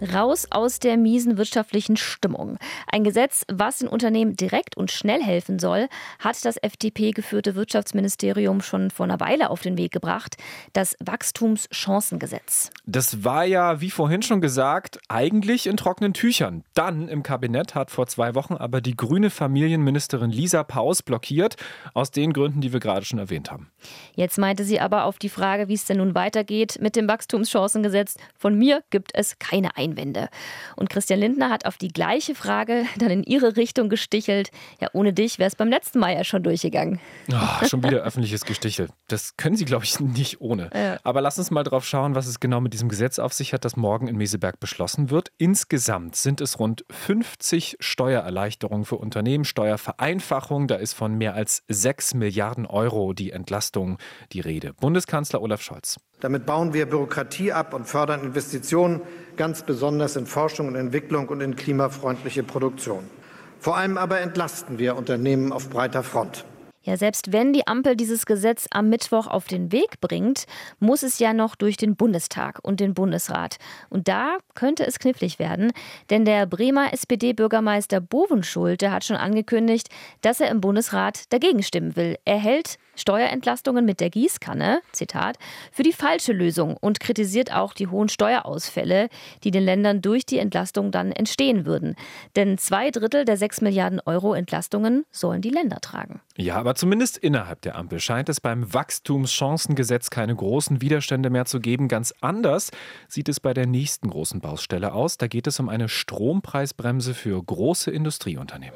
Raus 0.00 0.46
aus 0.50 0.78
der 0.78 0.96
miesen 0.96 1.36
wirtschaftlichen 1.38 1.96
Stimmung. 1.96 2.58
Ein 2.90 3.04
Gesetz, 3.04 3.44
was 3.52 3.78
den 3.78 3.88
Unternehmen 3.88 4.36
direkt 4.36 4.76
und 4.76 4.90
schnell 4.90 5.22
helfen 5.22 5.58
soll, 5.58 5.88
hat 6.18 6.44
das 6.44 6.56
FDP-geführte 6.56 7.54
Wirtschaftsministerium 7.54 8.60
schon 8.60 8.90
vor 8.90 9.04
einer 9.04 9.20
Weile 9.20 9.50
auf 9.50 9.62
den 9.62 9.78
Weg 9.78 9.92
gebracht. 9.92 10.36
Das 10.72 10.96
Wachstumschancengesetz. 11.04 12.70
Das 12.86 13.24
war 13.24 13.44
ja, 13.44 13.80
wie 13.80 13.90
vorhin 13.90 14.22
schon 14.22 14.40
gesagt, 14.40 14.98
eigentlich 15.08 15.66
in 15.66 15.76
trockenen 15.76 16.12
Tüchern. 16.12 16.64
Dann 16.74 17.08
im 17.08 17.22
Kabinett 17.22 17.74
hat 17.74 17.90
vor 17.90 18.06
zwei 18.06 18.34
Wochen 18.34 18.54
aber 18.54 18.80
die 18.80 18.96
grüne 18.96 19.30
Familienministerin 19.30 20.30
Lisa 20.30 20.64
Paus 20.64 21.02
blockiert, 21.02 21.56
aus 21.92 22.10
den 22.10 22.32
Gründen, 22.32 22.60
die 22.60 22.72
wir 22.72 22.80
gerade 22.80 23.04
schon 23.04 23.18
erwähnt 23.18 23.50
haben. 23.50 23.70
Jetzt 24.14 24.38
meinte 24.38 24.64
sie 24.64 24.80
aber 24.80 25.04
auf 25.04 25.18
die 25.18 25.28
Frage, 25.28 25.68
wie 25.68 25.74
es 25.74 25.84
denn 25.84 25.98
nun 25.98 26.14
weitergeht 26.14 26.78
mit 26.80 26.96
dem 26.96 27.08
Wachstumschancengesetz, 27.08 28.16
von 28.36 28.58
mir 28.58 28.82
gibt 28.90 29.12
es 29.14 29.38
keine 29.38 29.76
Einwände. 29.76 29.83
Einwände. 29.84 30.28
Und 30.76 30.90
Christian 30.90 31.20
Lindner 31.20 31.50
hat 31.50 31.66
auf 31.66 31.76
die 31.76 31.88
gleiche 31.88 32.34
Frage 32.34 32.84
dann 32.98 33.10
in 33.10 33.22
ihre 33.22 33.56
Richtung 33.56 33.88
gestichelt. 33.88 34.50
Ja, 34.80 34.88
ohne 34.92 35.12
dich 35.12 35.38
wäre 35.38 35.48
es 35.48 35.56
beim 35.56 35.68
letzten 35.68 35.98
Mal 35.98 36.14
ja 36.14 36.24
schon 36.24 36.42
durchgegangen. 36.42 37.00
Oh, 37.30 37.66
schon 37.66 37.82
wieder 37.82 38.02
öffentliches 38.02 38.44
Gestichel. 38.44 38.88
Das 39.08 39.36
können 39.36 39.56
Sie, 39.56 39.64
glaube 39.64 39.84
ich, 39.84 40.00
nicht 40.00 40.40
ohne. 40.40 40.70
Ja. 40.74 40.98
Aber 41.02 41.20
lass 41.20 41.38
uns 41.38 41.50
mal 41.50 41.64
drauf 41.64 41.86
schauen, 41.86 42.14
was 42.14 42.26
es 42.26 42.40
genau 42.40 42.60
mit 42.60 42.72
diesem 42.72 42.88
Gesetz 42.88 43.18
auf 43.18 43.32
sich 43.32 43.52
hat, 43.52 43.64
das 43.64 43.76
morgen 43.76 44.08
in 44.08 44.16
Meseberg 44.16 44.60
beschlossen 44.60 45.10
wird. 45.10 45.30
Insgesamt 45.38 46.16
sind 46.16 46.40
es 46.40 46.58
rund 46.58 46.84
50 46.90 47.76
Steuererleichterungen 47.80 48.84
für 48.84 48.96
Unternehmen, 48.96 49.44
Steuervereinfachung. 49.44 50.68
Da 50.68 50.76
ist 50.76 50.94
von 50.94 51.16
mehr 51.16 51.34
als 51.34 51.62
6 51.68 52.14
Milliarden 52.14 52.66
Euro 52.66 53.12
die 53.12 53.30
Entlastung 53.30 53.98
die 54.32 54.40
Rede. 54.40 54.72
Bundeskanzler 54.74 55.42
Olaf 55.42 55.62
Scholz. 55.62 55.98
Damit 56.20 56.46
bauen 56.46 56.72
wir 56.72 56.86
Bürokratie 56.86 57.52
ab 57.52 57.74
und 57.74 57.86
fördern 57.86 58.22
Investitionen, 58.22 59.00
ganz 59.36 59.62
besonders 59.62 60.16
in 60.16 60.26
Forschung 60.26 60.68
und 60.68 60.76
Entwicklung 60.76 61.28
und 61.28 61.40
in 61.40 61.56
klimafreundliche 61.56 62.42
Produktion. 62.42 63.10
Vor 63.58 63.76
allem 63.76 63.98
aber 63.98 64.20
entlasten 64.20 64.78
wir 64.78 64.96
Unternehmen 64.96 65.52
auf 65.52 65.70
breiter 65.70 66.02
Front. 66.02 66.44
Ja, 66.84 66.98
selbst 66.98 67.32
wenn 67.32 67.54
die 67.54 67.66
Ampel 67.66 67.96
dieses 67.96 68.26
Gesetz 68.26 68.66
am 68.70 68.90
Mittwoch 68.90 69.26
auf 69.26 69.46
den 69.46 69.72
Weg 69.72 70.02
bringt, 70.02 70.44
muss 70.80 71.02
es 71.02 71.18
ja 71.18 71.32
noch 71.32 71.56
durch 71.56 71.78
den 71.78 71.96
Bundestag 71.96 72.58
und 72.62 72.78
den 72.78 72.92
Bundesrat. 72.92 73.56
Und 73.88 74.06
da 74.06 74.36
könnte 74.54 74.86
es 74.86 74.98
knifflig 74.98 75.38
werden, 75.38 75.72
denn 76.10 76.26
der 76.26 76.44
Bremer 76.44 76.92
SPD-Bürgermeister 76.92 78.02
Bovenschulte 78.02 78.92
hat 78.92 79.04
schon 79.04 79.16
angekündigt, 79.16 79.88
dass 80.20 80.40
er 80.40 80.50
im 80.50 80.60
Bundesrat 80.60 81.32
dagegen 81.32 81.62
stimmen 81.62 81.96
will. 81.96 82.16
Er 82.26 82.38
hält 82.38 82.76
Steuerentlastungen 82.96 83.84
mit 83.84 84.00
der 84.00 84.10
Gießkanne, 84.10 84.80
Zitat, 84.92 85.38
für 85.72 85.82
die 85.82 85.92
falsche 85.92 86.32
Lösung 86.32 86.76
und 86.76 87.00
kritisiert 87.00 87.52
auch 87.52 87.72
die 87.72 87.86
hohen 87.86 88.08
Steuerausfälle, 88.08 89.08
die 89.42 89.50
den 89.50 89.64
Ländern 89.64 90.02
durch 90.02 90.26
die 90.26 90.38
Entlastung 90.38 90.90
dann 90.90 91.12
entstehen 91.12 91.66
würden. 91.66 91.96
Denn 92.36 92.58
zwei 92.58 92.90
Drittel 92.90 93.24
der 93.24 93.36
sechs 93.36 93.60
Milliarden 93.60 94.00
Euro 94.04 94.34
Entlastungen 94.34 95.04
sollen 95.10 95.42
die 95.42 95.50
Länder 95.50 95.80
tragen. 95.80 96.20
Ja, 96.36 96.56
aber 96.56 96.74
zumindest 96.74 97.16
innerhalb 97.16 97.62
der 97.62 97.76
Ampel 97.76 98.00
scheint 98.00 98.28
es 98.28 98.40
beim 98.40 98.72
Wachstumschancengesetz 98.72 100.10
keine 100.10 100.34
großen 100.34 100.80
Widerstände 100.80 101.30
mehr 101.30 101.44
zu 101.44 101.60
geben. 101.60 101.88
Ganz 101.88 102.12
anders 102.20 102.70
sieht 103.08 103.28
es 103.28 103.40
bei 103.40 103.54
der 103.54 103.66
nächsten 103.66 104.10
großen 104.10 104.40
Baustelle 104.40 104.92
aus. 104.92 105.16
Da 105.16 105.28
geht 105.28 105.46
es 105.46 105.60
um 105.60 105.68
eine 105.68 105.88
Strompreisbremse 105.88 107.14
für 107.14 107.42
große 107.42 107.90
Industrieunternehmen. 107.90 108.74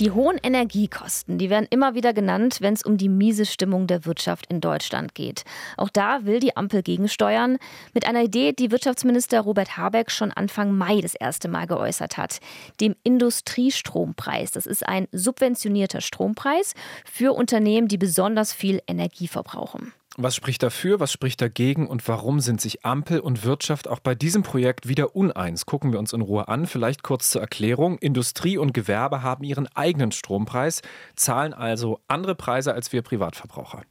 Die 0.00 0.10
hohen 0.10 0.38
Energiekosten, 0.42 1.38
die 1.38 1.50
werden 1.50 1.68
immer 1.70 1.94
wieder 1.94 2.12
genannt, 2.12 2.56
wenn 2.58 2.74
es 2.74 2.82
um 2.82 2.96
die 2.96 3.08
miese 3.08 3.46
Stimmung 3.46 3.86
der 3.86 4.04
Wirtschaft 4.04 4.46
in 4.48 4.60
Deutschland 4.60 5.14
geht. 5.14 5.44
Auch 5.76 5.88
da 5.88 6.24
will 6.24 6.40
die 6.40 6.56
Ampel 6.56 6.82
gegensteuern 6.82 7.58
mit 7.92 8.04
einer 8.04 8.24
Idee, 8.24 8.52
die 8.52 8.72
Wirtschaftsminister 8.72 9.40
Robert 9.42 9.76
Habeck 9.76 10.10
schon 10.10 10.32
Anfang 10.32 10.76
Mai 10.76 11.00
das 11.00 11.14
erste 11.14 11.46
Mal 11.46 11.68
geäußert 11.68 12.16
hat, 12.16 12.40
dem 12.80 12.96
Industriestrompreis. 13.04 14.50
Das 14.50 14.66
ist 14.66 14.84
ein 14.84 15.06
subventionierter 15.12 16.00
Strompreis 16.00 16.74
für 17.04 17.32
Unternehmen, 17.32 17.86
die 17.86 17.98
besonders 17.98 18.52
viel 18.52 18.82
Energie 18.88 19.28
verbrauchen. 19.28 19.92
Was 20.16 20.36
spricht 20.36 20.62
dafür, 20.62 21.00
was 21.00 21.10
spricht 21.10 21.40
dagegen 21.40 21.88
und 21.88 22.06
warum 22.06 22.38
sind 22.38 22.60
sich 22.60 22.84
Ampel 22.84 23.18
und 23.18 23.44
Wirtschaft 23.44 23.88
auch 23.88 23.98
bei 23.98 24.14
diesem 24.14 24.44
Projekt 24.44 24.86
wieder 24.86 25.16
uneins? 25.16 25.66
Gucken 25.66 25.90
wir 25.90 25.98
uns 25.98 26.12
in 26.12 26.20
Ruhe 26.20 26.46
an. 26.46 26.66
Vielleicht 26.66 27.02
kurz 27.02 27.30
zur 27.30 27.40
Erklärung. 27.40 27.98
Industrie 27.98 28.56
und 28.56 28.72
Gewerbe 28.72 29.22
haben 29.22 29.42
ihren 29.42 29.66
eigenen 29.74 30.12
Strompreis, 30.12 30.82
zahlen 31.16 31.52
also 31.52 31.98
andere 32.06 32.36
Preise 32.36 32.74
als 32.74 32.92
wir 32.92 33.02
Privatverbraucher. 33.02 33.82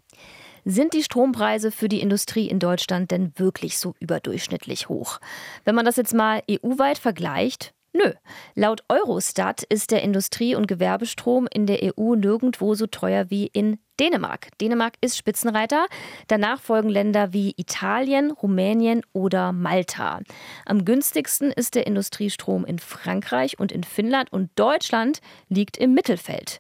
Sind 0.64 0.94
die 0.94 1.04
Strompreise 1.04 1.72
für 1.72 1.90
die 1.90 2.00
Industrie 2.00 2.48
in 2.48 2.60
Deutschland 2.60 3.12
denn 3.12 3.34
wirklich 3.36 3.78
so 3.78 3.94
überdurchschnittlich 4.00 4.88
hoch? 4.88 5.20
Wenn 5.66 5.76
man 5.76 5.84
das 5.84 5.98
jetzt 5.98 6.14
mal 6.14 6.42
EU-weit 6.50 7.00
vergleicht, 7.00 7.74
Nö. 7.94 8.12
Laut 8.56 8.84
Eurostat 8.90 9.62
ist 9.62 9.92
der 9.92 10.02
Industrie- 10.02 10.56
und 10.56 10.68
Gewerbestrom 10.68 11.48
in 11.52 11.68
der 11.68 11.80
EU 11.84 12.16
nirgendwo 12.16 12.74
so 12.74 12.88
teuer 12.88 13.30
wie 13.30 13.46
in 13.46 13.78
Dänemark. 14.00 14.50
Dänemark 14.60 14.96
ist 15.00 15.16
Spitzenreiter. 15.16 15.86
Danach 16.28 16.60
folgen 16.60 16.90
Länder 16.90 17.34
wie 17.34 17.54
Italien, 17.56 18.32
Rumänien 18.32 19.04
oder 19.14 19.52
Malta. 19.52 20.22
Am 20.66 20.86
günstigsten 20.86 21.52
ist 21.52 21.76
der 21.76 21.86
Industriestrom 21.86 22.66
in 22.66 22.80
Frankreich 22.80 23.60
und 23.60 23.72
in 23.72 23.84
Finnland 23.84 24.34
und 24.34 24.50
Deutschland 24.56 25.20
liegt 25.48 25.78
im 25.78 25.94
Mittelfeld. 25.94 26.58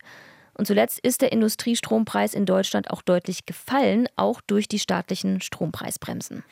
Und 0.56 0.68
zuletzt 0.68 1.00
ist 1.00 1.22
der 1.22 1.32
Industriestrompreis 1.32 2.34
in 2.34 2.46
Deutschland 2.46 2.92
auch 2.92 3.02
deutlich 3.02 3.46
gefallen, 3.46 4.08
auch 4.16 4.42
durch 4.42 4.68
die 4.68 4.80
staatlichen 4.80 5.42
Strompreisbremsen. 5.42 6.44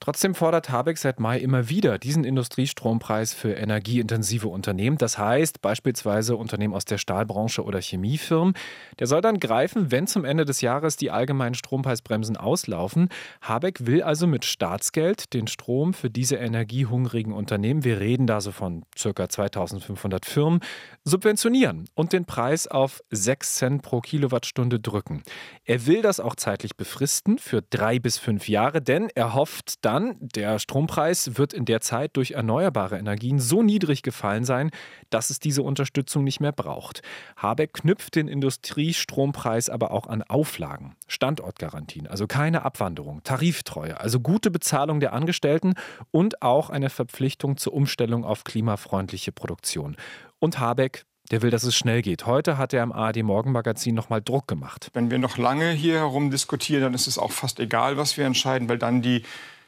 Trotzdem 0.00 0.34
fordert 0.34 0.70
Habeck 0.70 0.98
seit 0.98 1.18
Mai 1.18 1.38
immer 1.38 1.68
wieder 1.68 1.98
diesen 1.98 2.24
Industriestrompreis 2.24 3.34
für 3.34 3.52
energieintensive 3.52 4.48
Unternehmen. 4.48 4.98
Das 4.98 5.18
heißt 5.18 5.60
beispielsweise 5.60 6.36
Unternehmen 6.36 6.74
aus 6.74 6.84
der 6.84 6.98
Stahlbranche 6.98 7.64
oder 7.64 7.80
Chemiefirmen. 7.80 8.54
Der 8.98 9.06
soll 9.06 9.20
dann 9.20 9.40
greifen, 9.40 9.90
wenn 9.90 10.06
zum 10.06 10.24
Ende 10.24 10.44
des 10.44 10.60
Jahres 10.60 10.96
die 10.96 11.10
allgemeinen 11.10 11.54
Strompreisbremsen 11.54 12.36
auslaufen. 12.36 13.08
Habeck 13.42 13.86
will 13.86 14.02
also 14.02 14.26
mit 14.26 14.44
Staatsgeld 14.44 15.34
den 15.34 15.48
Strom 15.48 15.94
für 15.94 16.10
diese 16.10 16.36
energiehungrigen 16.36 17.32
Unternehmen, 17.32 17.84
wir 17.84 17.98
reden 17.98 18.26
da 18.26 18.40
so 18.40 18.52
von 18.52 18.84
ca. 19.00 19.28
2500 19.28 20.24
Firmen, 20.24 20.60
subventionieren 21.04 21.88
und 21.94 22.12
den 22.12 22.24
Preis 22.24 22.66
auf 22.68 23.02
6 23.10 23.47
Cent 23.56 23.82
pro 23.82 24.00
Kilowattstunde 24.00 24.80
drücken. 24.80 25.22
Er 25.64 25.86
will 25.86 26.02
das 26.02 26.20
auch 26.20 26.36
zeitlich 26.36 26.76
befristen 26.76 27.38
für 27.38 27.62
drei 27.62 27.98
bis 27.98 28.18
fünf 28.18 28.48
Jahre, 28.48 28.80
denn 28.80 29.08
er 29.14 29.34
hofft 29.34 29.84
dann, 29.84 30.16
der 30.20 30.58
Strompreis 30.58 31.36
wird 31.36 31.52
in 31.52 31.64
der 31.64 31.80
Zeit 31.80 32.16
durch 32.16 32.32
erneuerbare 32.32 32.98
Energien 32.98 33.38
so 33.38 33.62
niedrig 33.62 34.02
gefallen 34.02 34.44
sein, 34.44 34.70
dass 35.10 35.30
es 35.30 35.38
diese 35.38 35.62
Unterstützung 35.62 36.24
nicht 36.24 36.40
mehr 36.40 36.52
braucht. 36.52 37.02
Habeck 37.36 37.74
knüpft 37.74 38.14
den 38.16 38.28
Industriestrompreis 38.28 39.70
aber 39.70 39.90
auch 39.90 40.06
an 40.06 40.22
Auflagen, 40.22 40.96
Standortgarantien, 41.06 42.06
also 42.06 42.26
keine 42.26 42.64
Abwanderung, 42.64 43.22
Tariftreue, 43.22 44.00
also 44.00 44.20
gute 44.20 44.50
Bezahlung 44.50 45.00
der 45.00 45.12
Angestellten 45.12 45.74
und 46.10 46.42
auch 46.42 46.70
eine 46.70 46.90
Verpflichtung 46.90 47.56
zur 47.56 47.74
Umstellung 47.74 48.24
auf 48.24 48.44
klimafreundliche 48.44 49.32
Produktion. 49.32 49.96
Und 50.38 50.58
Habeck 50.58 51.04
der 51.30 51.42
will, 51.42 51.50
dass 51.50 51.64
es 51.64 51.76
schnell 51.76 52.02
geht. 52.02 52.26
Heute 52.26 52.58
hat 52.58 52.72
er 52.72 52.82
im 52.82 52.92
ARD 52.92 53.22
Morgenmagazin 53.22 53.94
nochmal 53.94 54.22
Druck 54.22 54.48
gemacht. 54.48 54.90
Wenn 54.94 55.10
wir 55.10 55.18
noch 55.18 55.38
lange 55.38 55.70
hier 55.70 55.98
herum 55.98 56.30
diskutieren, 56.30 56.82
dann 56.82 56.94
ist 56.94 57.06
es 57.06 57.18
auch 57.18 57.32
fast 57.32 57.60
egal, 57.60 57.96
was 57.96 58.16
wir 58.16 58.24
entscheiden, 58.24 58.68
weil 58.68 58.78
dann 58.78 59.02
die 59.02 59.22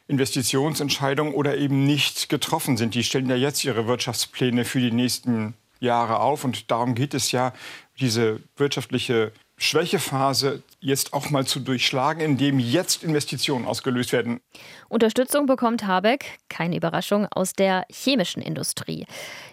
Investitionsentscheidungen 0.08 1.34
oder 1.34 1.56
eben 1.56 1.86
nicht 1.86 2.28
getroffen 2.28 2.76
sind. 2.76 2.94
Die 2.94 3.04
stellen 3.04 3.28
ja 3.28 3.36
jetzt 3.36 3.64
ihre 3.64 3.86
Wirtschaftspläne 3.86 4.64
für 4.64 4.80
die 4.80 4.90
nächsten 4.90 5.54
Jahre 5.78 6.20
auf. 6.20 6.44
Und 6.44 6.70
darum 6.70 6.94
geht 6.94 7.14
es 7.14 7.32
ja, 7.32 7.52
diese 8.00 8.40
wirtschaftliche 8.56 9.32
Schwächephase 9.62 10.62
jetzt 10.80 11.12
auch 11.12 11.28
mal 11.28 11.46
zu 11.46 11.60
durchschlagen, 11.60 12.22
indem 12.22 12.58
jetzt 12.58 13.04
Investitionen 13.04 13.66
ausgelöst 13.66 14.10
werden. 14.10 14.40
Unterstützung 14.88 15.44
bekommt 15.44 15.86
Habeck, 15.86 16.38
keine 16.48 16.76
Überraschung, 16.76 17.26
aus 17.30 17.52
der 17.52 17.84
chemischen 17.90 18.40
Industrie. 18.40 19.04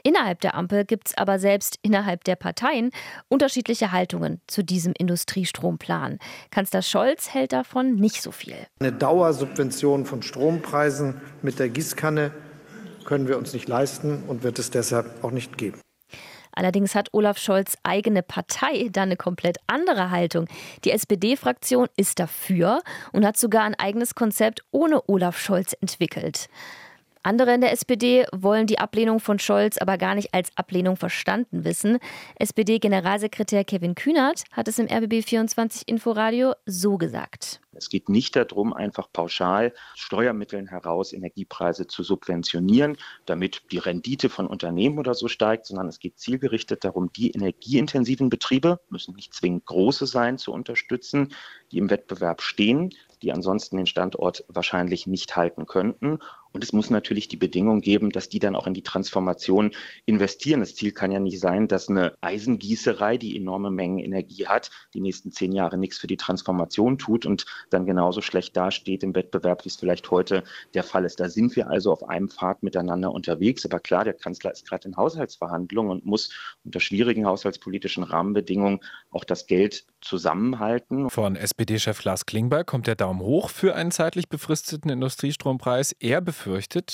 Innerhalb 0.03 0.39
der 0.39 0.55
Ampel 0.55 0.85
gibt 0.85 1.09
es 1.09 1.17
aber 1.17 1.39
selbst 1.39 1.77
innerhalb 1.81 2.23
der 2.23 2.37
Parteien 2.37 2.91
unterschiedliche 3.27 3.91
Haltungen 3.91 4.39
zu 4.47 4.63
diesem 4.63 4.93
Industriestromplan. 4.97 6.19
Kanzler 6.51 6.83
Scholz 6.83 7.33
hält 7.33 7.51
davon 7.51 7.95
nicht 7.95 8.21
so 8.21 8.31
viel. 8.31 8.55
Eine 8.79 8.93
Dauersubvention 8.93 10.05
von 10.05 10.23
Strompreisen 10.23 11.19
mit 11.41 11.59
der 11.59 11.67
Gießkanne 11.67 12.31
können 13.03 13.27
wir 13.27 13.37
uns 13.37 13.51
nicht 13.51 13.67
leisten 13.67 14.23
und 14.25 14.43
wird 14.43 14.57
es 14.57 14.71
deshalb 14.71 15.21
auch 15.21 15.31
nicht 15.31 15.57
geben. 15.57 15.81
Allerdings 16.57 16.95
hat 16.95 17.13
Olaf 17.13 17.37
Scholz 17.37 17.77
eigene 17.83 18.23
Partei 18.23 18.89
da 18.91 19.03
eine 19.03 19.15
komplett 19.15 19.57
andere 19.67 20.09
Haltung. 20.09 20.47
Die 20.85 20.91
SPD-Fraktion 20.91 21.87
ist 21.97 22.19
dafür 22.19 22.81
und 23.11 23.25
hat 23.25 23.37
sogar 23.37 23.63
ein 23.63 23.75
eigenes 23.75 24.15
Konzept 24.15 24.63
ohne 24.71 25.07
Olaf 25.07 25.37
Scholz 25.37 25.73
entwickelt. 25.81 26.49
Andere 27.27 27.53
in 27.53 27.59
der 27.59 27.73
SPD 27.73 28.25
wollen 28.31 28.67
die 28.67 28.79
Ablehnung 28.79 29.19
von 29.19 29.37
Scholz 29.37 29.77
aber 29.77 29.97
gar 29.97 30.15
nicht 30.15 30.33
als 30.33 30.49
Ablehnung 30.55 30.95
verstanden 30.95 31.65
wissen. 31.65 31.99
SPD-Generalsekretär 32.39 33.65
Kevin 33.65 33.95
Kühnert 33.95 34.45
hat 34.53 34.69
es 34.69 34.79
im 34.79 34.87
RBB24 34.87 35.83
Inforadio 35.87 36.53
so 36.65 36.97
gesagt. 36.97 37.59
Es 37.73 37.89
geht 37.89 38.07
nicht 38.07 38.37
darum, 38.37 38.73
einfach 38.73 39.11
pauschal 39.11 39.73
Steuermitteln 39.93 40.67
heraus 40.67 41.11
Energiepreise 41.11 41.85
zu 41.85 42.01
subventionieren, 42.01 42.97
damit 43.25 43.63
die 43.71 43.77
Rendite 43.77 44.29
von 44.29 44.47
Unternehmen 44.47 44.97
oder 44.97 45.13
so 45.13 45.27
steigt, 45.27 45.65
sondern 45.65 45.89
es 45.89 45.99
geht 45.99 46.17
zielgerichtet 46.17 46.85
darum, 46.85 47.11
die 47.13 47.31
energieintensiven 47.31 48.29
Betriebe, 48.29 48.79
müssen 48.89 49.15
nicht 49.15 49.33
zwingend 49.33 49.65
große 49.65 50.07
sein, 50.07 50.37
zu 50.37 50.53
unterstützen, 50.53 51.33
die 51.71 51.77
im 51.77 51.89
Wettbewerb 51.89 52.41
stehen, 52.41 52.91
die 53.21 53.31
ansonsten 53.31 53.77
den 53.77 53.87
Standort 53.87 54.43
wahrscheinlich 54.47 55.07
nicht 55.07 55.35
halten 55.35 55.65
könnten. 55.65 56.19
Und 56.57 56.63
es 56.63 56.73
muss 56.73 56.89
natürlich 56.89 57.27
die 57.27 57.37
Bedingung 57.37 57.81
geben, 57.81 58.09
dass 58.09 58.29
die 58.29 58.39
dann 58.39 58.55
auch 58.55 58.65
in 58.65 58.73
die 58.73 58.81
Transformation 58.81 59.75
investieren. 60.07 60.61
Das 60.61 60.73
Ziel 60.73 60.91
kann 60.91 61.11
ja 61.11 61.19
nicht 61.19 61.39
sein, 61.39 61.67
dass 61.67 61.87
eine 61.87 62.15
Eisengießerei, 62.21 63.17
die 63.17 63.37
enorme 63.37 63.69
Mengen 63.69 63.99
Energie 63.99 64.47
hat, 64.47 64.71
die 64.95 64.99
nächsten 64.99 65.31
zehn 65.31 65.51
Jahre 65.51 65.77
nichts 65.77 65.99
für 65.99 66.07
die 66.07 66.17
Transformation 66.17 66.97
tut 66.97 67.27
und 67.27 67.45
dann 67.69 67.85
genauso 67.85 68.21
schlecht 68.23 68.57
dasteht 68.57 69.03
im 69.03 69.13
Wettbewerb, 69.13 69.65
wie 69.65 69.69
es 69.69 69.75
vielleicht 69.75 70.09
heute 70.09 70.43
der 70.73 70.81
Fall 70.81 71.05
ist. 71.05 71.19
Da 71.19 71.29
sind 71.29 71.55
wir 71.55 71.69
also 71.69 71.91
auf 71.91 72.09
einem 72.09 72.27
Pfad 72.27 72.63
miteinander 72.63 73.11
unterwegs. 73.11 73.63
Aber 73.63 73.79
klar, 73.79 74.03
der 74.03 74.15
Kanzler 74.15 74.51
ist 74.51 74.67
gerade 74.67 74.87
in 74.87 74.97
Haushaltsverhandlungen 74.97 75.91
und 75.91 76.07
muss 76.07 76.31
unter 76.65 76.79
schwierigen 76.79 77.27
haushaltspolitischen 77.27 78.01
Rahmenbedingungen 78.01 78.79
auch 79.11 79.25
das 79.25 79.45
Geld 79.45 79.85
zusammenhalten. 80.01 81.11
Von 81.11 81.35
SPD-Chef 81.35 82.03
Lars 82.03 82.25
Klingbeil 82.25 82.63
kommt 82.63 82.87
der 82.87 82.95
Daumen 82.95 83.19
hoch 83.19 83.51
für 83.51 83.75
einen 83.75 83.91
zeitlich 83.91 84.27
befristeten 84.27 84.89
Industriestrompreis. 84.89 85.91
Er 85.99 86.19
befürchtet, 86.19 86.46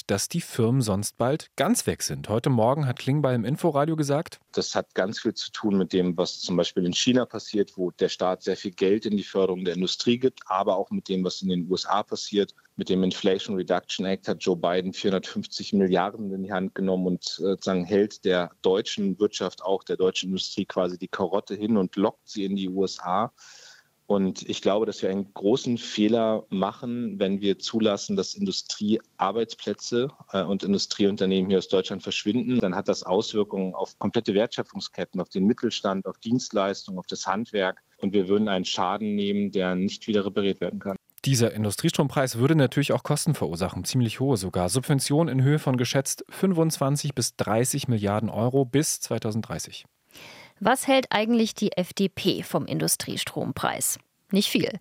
dass 0.07 0.29
die 0.29 0.41
Firmen 0.41 0.81
sonst 0.81 1.17
bald 1.17 1.47
ganz 1.55 1.85
weg 1.85 2.01
sind. 2.01 2.27
Heute 2.29 2.49
Morgen 2.49 2.87
hat 2.87 2.99
Klingbeil 2.99 3.35
im 3.35 3.45
Inforadio 3.45 3.95
gesagt. 3.95 4.39
Das 4.51 4.75
hat 4.75 4.93
ganz 4.95 5.19
viel 5.19 5.33
zu 5.33 5.51
tun 5.51 5.77
mit 5.77 5.93
dem, 5.93 6.17
was 6.17 6.39
zum 6.39 6.57
Beispiel 6.57 6.85
in 6.85 6.93
China 6.93 7.25
passiert, 7.25 7.73
wo 7.75 7.91
der 7.91 8.09
Staat 8.09 8.43
sehr 8.43 8.57
viel 8.57 8.71
Geld 8.71 9.05
in 9.05 9.17
die 9.17 9.23
Förderung 9.23 9.63
der 9.63 9.75
Industrie 9.75 10.17
gibt, 10.17 10.39
aber 10.47 10.77
auch 10.77 10.89
mit 10.91 11.07
dem, 11.07 11.23
was 11.23 11.41
in 11.41 11.49
den 11.49 11.69
USA 11.69 12.03
passiert. 12.03 12.53
Mit 12.75 12.89
dem 12.89 13.03
Inflation 13.03 13.55
Reduction 13.55 14.05
Act 14.05 14.27
hat 14.27 14.43
Joe 14.43 14.57
Biden 14.57 14.93
450 14.93 15.73
Milliarden 15.73 16.33
in 16.33 16.43
die 16.43 16.51
Hand 16.51 16.73
genommen 16.73 17.05
und 17.05 17.23
sozusagen 17.23 17.85
hält 17.85 18.25
der 18.25 18.51
deutschen 18.63 19.19
Wirtschaft, 19.19 19.61
auch 19.61 19.83
der 19.83 19.97
deutschen 19.97 20.29
Industrie 20.29 20.65
quasi 20.65 20.97
die 20.97 21.07
Karotte 21.07 21.53
hin 21.55 21.77
und 21.77 21.95
lockt 21.95 22.27
sie 22.27 22.45
in 22.45 22.55
die 22.55 22.69
USA. 22.69 23.31
Und 24.05 24.47
ich 24.49 24.61
glaube, 24.61 24.85
dass 24.85 25.01
wir 25.01 25.09
einen 25.09 25.33
großen 25.33 25.77
Fehler 25.77 26.45
machen, 26.49 27.19
wenn 27.19 27.41
wir 27.41 27.57
zulassen, 27.59 28.15
dass 28.15 28.33
Industriearbeitsplätze 28.33 30.09
äh, 30.31 30.43
und 30.43 30.63
Industrieunternehmen 30.63 31.49
hier 31.49 31.59
aus 31.59 31.69
Deutschland 31.69 32.03
verschwinden. 32.03 32.59
Dann 32.59 32.75
hat 32.75 32.89
das 32.89 33.03
Auswirkungen 33.03 33.73
auf 33.73 33.97
komplette 33.99 34.33
Wertschöpfungsketten, 34.33 35.21
auf 35.21 35.29
den 35.29 35.45
Mittelstand, 35.45 36.05
auf 36.05 36.17
Dienstleistungen, 36.17 36.99
auf 36.99 37.07
das 37.07 37.25
Handwerk. 37.25 37.81
Und 37.97 38.13
wir 38.13 38.27
würden 38.27 38.49
einen 38.49 38.65
Schaden 38.65 39.15
nehmen, 39.15 39.51
der 39.51 39.75
nicht 39.75 40.07
wieder 40.07 40.25
repariert 40.25 40.59
werden 40.59 40.79
kann. 40.79 40.97
Dieser 41.25 41.53
Industriestrompreis 41.53 42.37
würde 42.37 42.55
natürlich 42.55 42.91
auch 42.91 43.03
Kosten 43.03 43.33
verursachen, 43.33 43.85
ziemlich 43.85 44.19
hohe 44.19 44.35
sogar. 44.35 44.67
Subventionen 44.67 45.31
in 45.39 45.41
Höhe 45.45 45.57
von 45.57 45.77
geschätzt 45.77 46.25
25 46.29 47.15
bis 47.15 47.37
30 47.37 47.87
Milliarden 47.87 48.29
Euro 48.29 48.65
bis 48.65 48.99
2030. 48.99 49.85
Was 50.65 50.87
hält 50.87 51.07
eigentlich 51.09 51.55
die 51.55 51.73
FDP 51.73 52.41
vom 52.41 52.65
Industriestrompreis? 52.65 53.99
Nicht 54.31 54.47
viel. 54.47 54.71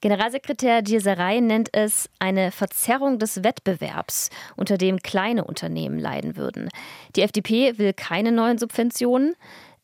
Generalsekretär 0.00 0.82
Dieserei 0.82 1.40
nennt 1.40 1.68
es 1.72 2.08
eine 2.20 2.52
Verzerrung 2.52 3.18
des 3.18 3.42
Wettbewerbs, 3.42 4.30
unter 4.54 4.78
dem 4.78 4.98
kleine 4.98 5.42
Unternehmen 5.42 5.98
leiden 5.98 6.36
würden. 6.36 6.68
Die 7.16 7.22
FDP 7.22 7.76
will 7.76 7.92
keine 7.92 8.30
neuen 8.30 8.56
Subventionen. 8.56 9.34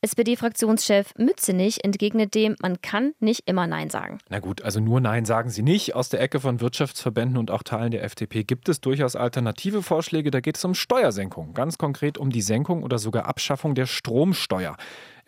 SPD-Fraktionschef 0.00 1.12
Mützenich 1.18 1.82
entgegnet 1.82 2.36
dem, 2.36 2.54
man 2.62 2.80
kann 2.80 3.14
nicht 3.18 3.42
immer 3.46 3.66
Nein 3.66 3.90
sagen. 3.90 4.18
Na 4.28 4.38
gut, 4.38 4.62
also 4.62 4.78
nur 4.78 5.00
Nein 5.00 5.24
sagen 5.24 5.50
sie 5.50 5.62
nicht. 5.62 5.96
Aus 5.96 6.08
der 6.08 6.20
Ecke 6.20 6.38
von 6.38 6.60
Wirtschaftsverbänden 6.60 7.36
und 7.36 7.50
auch 7.50 7.64
Teilen 7.64 7.90
der 7.90 8.04
FDP 8.04 8.44
gibt 8.44 8.68
es 8.68 8.80
durchaus 8.80 9.16
alternative 9.16 9.82
Vorschläge. 9.82 10.30
Da 10.30 10.38
geht 10.38 10.56
es 10.56 10.64
um 10.64 10.74
Steuersenkung. 10.74 11.52
Ganz 11.52 11.78
konkret 11.78 12.16
um 12.16 12.30
die 12.30 12.42
Senkung 12.42 12.84
oder 12.84 13.00
sogar 13.00 13.26
Abschaffung 13.26 13.74
der 13.74 13.86
Stromsteuer. 13.86 14.76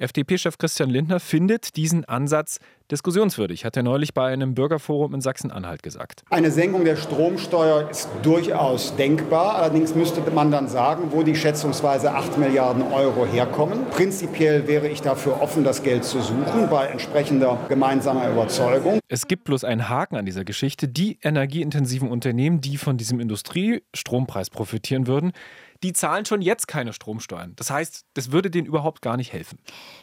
FDP-Chef 0.01 0.57
Christian 0.57 0.89
Lindner 0.89 1.21
findet 1.21 1.77
diesen 1.77 2.07
Ansatz 2.07 2.59
diskussionswürdig, 2.91 3.67
hat 3.67 3.77
er 3.77 3.83
neulich 3.83 4.15
bei 4.15 4.33
einem 4.33 4.55
Bürgerforum 4.55 5.15
in 5.15 5.21
Sachsen-Anhalt 5.21 5.83
gesagt. 5.83 6.25
Eine 6.31 6.51
Senkung 6.51 6.85
der 6.85 6.97
Stromsteuer 6.97 7.89
ist 7.91 8.09
durchaus 8.23 8.97
denkbar. 8.97 9.57
Allerdings 9.57 9.95
müsste 9.95 10.23
man 10.31 10.51
dann 10.51 10.69
sagen, 10.69 11.09
wo 11.11 11.23
die 11.23 11.37
schätzungsweise 11.37 12.13
8 12.13 12.39
Milliarden 12.39 12.83
Euro 12.83 13.27
herkommen. 13.27 13.87
Prinzipiell 13.91 14.67
wäre 14.67 14.89
ich 14.89 15.03
dafür 15.03 15.41
offen, 15.41 15.65
das 15.65 15.83
Geld 15.83 16.05
zu 16.05 16.21
suchen, 16.23 16.69
bei 16.71 16.87
entsprechender 16.87 17.59
gemeinsamer 17.69 18.31
Überzeugung. 18.31 19.01
Es 19.09 19.29
gibt 19.29 19.45
bloß 19.45 19.65
einen 19.65 19.89
Haken 19.89 20.17
an 20.17 20.25
dieser 20.25 20.45
Geschichte. 20.45 20.89
Die 20.89 21.19
energieintensiven 21.23 22.09
Unternehmen, 22.09 22.61
die 22.61 22.79
von 22.79 22.97
diesem 22.97 23.21
Industriestrompreis 23.21 24.51
profitieren 24.51 25.07
würden, 25.07 25.33
die 25.83 25.93
zahlen 25.93 26.25
schon 26.25 26.43
jetzt 26.43 26.69
keine 26.69 26.93
Stromsteuern. 26.93 27.55
Das 27.57 27.71
heißt, 27.71 28.05
das 28.15 28.33
würde 28.33 28.51
denen 28.51 28.67
überhaupt 28.67 29.03
gar 29.03 29.17
nicht 29.17 29.33
helfen. 29.33 29.59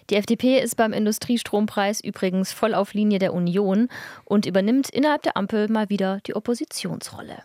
Die 0.10 0.16
FDP 0.16 0.60
ist 0.60 0.76
beim 0.76 0.94
Industriestrompreis 0.94 2.02
übrigens 2.02 2.52
voll 2.52 2.74
auf 2.74 2.94
Linie 2.94 3.20
der 3.20 3.34
Union 3.34 3.90
und 4.26 4.46
übernimmt 4.46 4.90
innerhalb 4.90 5.24
der 5.24 5.38
Ampel 5.38 5.70
mal 5.70 5.90
wieder 5.90 6.20
die 6.26 6.36
Oppositionsrolle. 6.36 7.44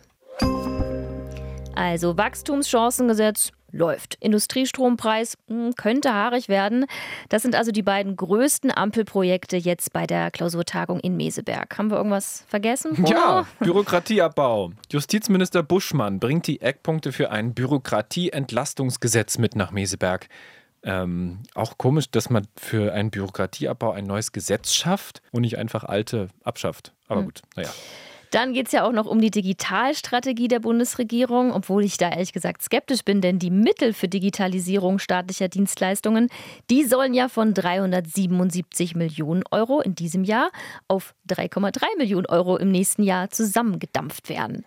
Also 1.75 2.17
Wachstumschancengesetz 2.17 3.51
läuft. 3.73 4.15
Industriestrompreis 4.21 5.37
hm, 5.47 5.73
könnte 5.75 6.13
haarig 6.13 6.47
werden. 6.47 6.85
Das 7.29 7.41
sind 7.41 7.55
also 7.55 7.71
die 7.71 7.81
beiden 7.81 8.15
größten 8.15 8.71
Ampelprojekte 8.71 9.57
jetzt 9.57 9.91
bei 9.91 10.07
der 10.07 10.31
Klausurtagung 10.31 10.99
in 10.99 11.17
Meseberg. 11.17 11.77
Haben 11.77 11.89
wir 11.89 11.97
irgendwas 11.97 12.45
vergessen? 12.47 13.03
Ja, 13.05 13.45
Bürokratieabbau. 13.59 14.71
Justizminister 14.91 15.63
Buschmann 15.63 16.19
bringt 16.19 16.47
die 16.47 16.61
Eckpunkte 16.61 17.11
für 17.11 17.31
ein 17.31 17.53
Bürokratieentlastungsgesetz 17.53 19.37
mit 19.37 19.55
nach 19.55 19.71
Meseberg. 19.71 20.29
Ähm, 20.85 21.39
auch 21.53 21.77
komisch, 21.77 22.11
dass 22.11 22.29
man 22.29 22.45
für 22.57 22.93
einen 22.93 23.09
Bürokratieabbau 23.09 23.91
ein 23.91 24.05
neues 24.05 24.31
Gesetz 24.31 24.73
schafft 24.73 25.21
und 25.31 25.41
nicht 25.41 25.57
einfach 25.57 25.85
alte 25.85 26.27
abschafft. 26.43 26.93
Aber 27.07 27.21
hm. 27.21 27.25
gut, 27.25 27.41
naja. 27.55 27.69
Dann 28.33 28.53
geht 28.53 28.65
es 28.65 28.71
ja 28.71 28.83
auch 28.83 28.91
noch 28.91 29.05
um 29.05 29.21
die 29.21 29.29
Digitalstrategie 29.29 30.47
der 30.47 30.59
Bundesregierung, 30.59 31.53
obwohl 31.53 31.83
ich 31.83 31.97
da 31.97 32.09
ehrlich 32.09 32.33
gesagt 32.33 32.63
skeptisch 32.63 33.05
bin, 33.05 33.21
denn 33.21 33.37
die 33.37 33.51
Mittel 33.51 33.93
für 33.93 34.07
Digitalisierung 34.07 34.97
staatlicher 34.97 35.49
Dienstleistungen, 35.49 36.29
die 36.71 36.83
sollen 36.83 37.13
ja 37.13 37.29
von 37.29 37.53
377 37.53 38.95
Millionen 38.95 39.43
Euro 39.51 39.81
in 39.81 39.93
diesem 39.93 40.23
Jahr 40.23 40.49
auf 40.87 41.13
3,3 41.29 41.95
Millionen 41.99 42.25
Euro 42.25 42.57
im 42.57 42.71
nächsten 42.71 43.03
Jahr 43.03 43.29
zusammengedampft 43.29 44.29
werden. 44.29 44.65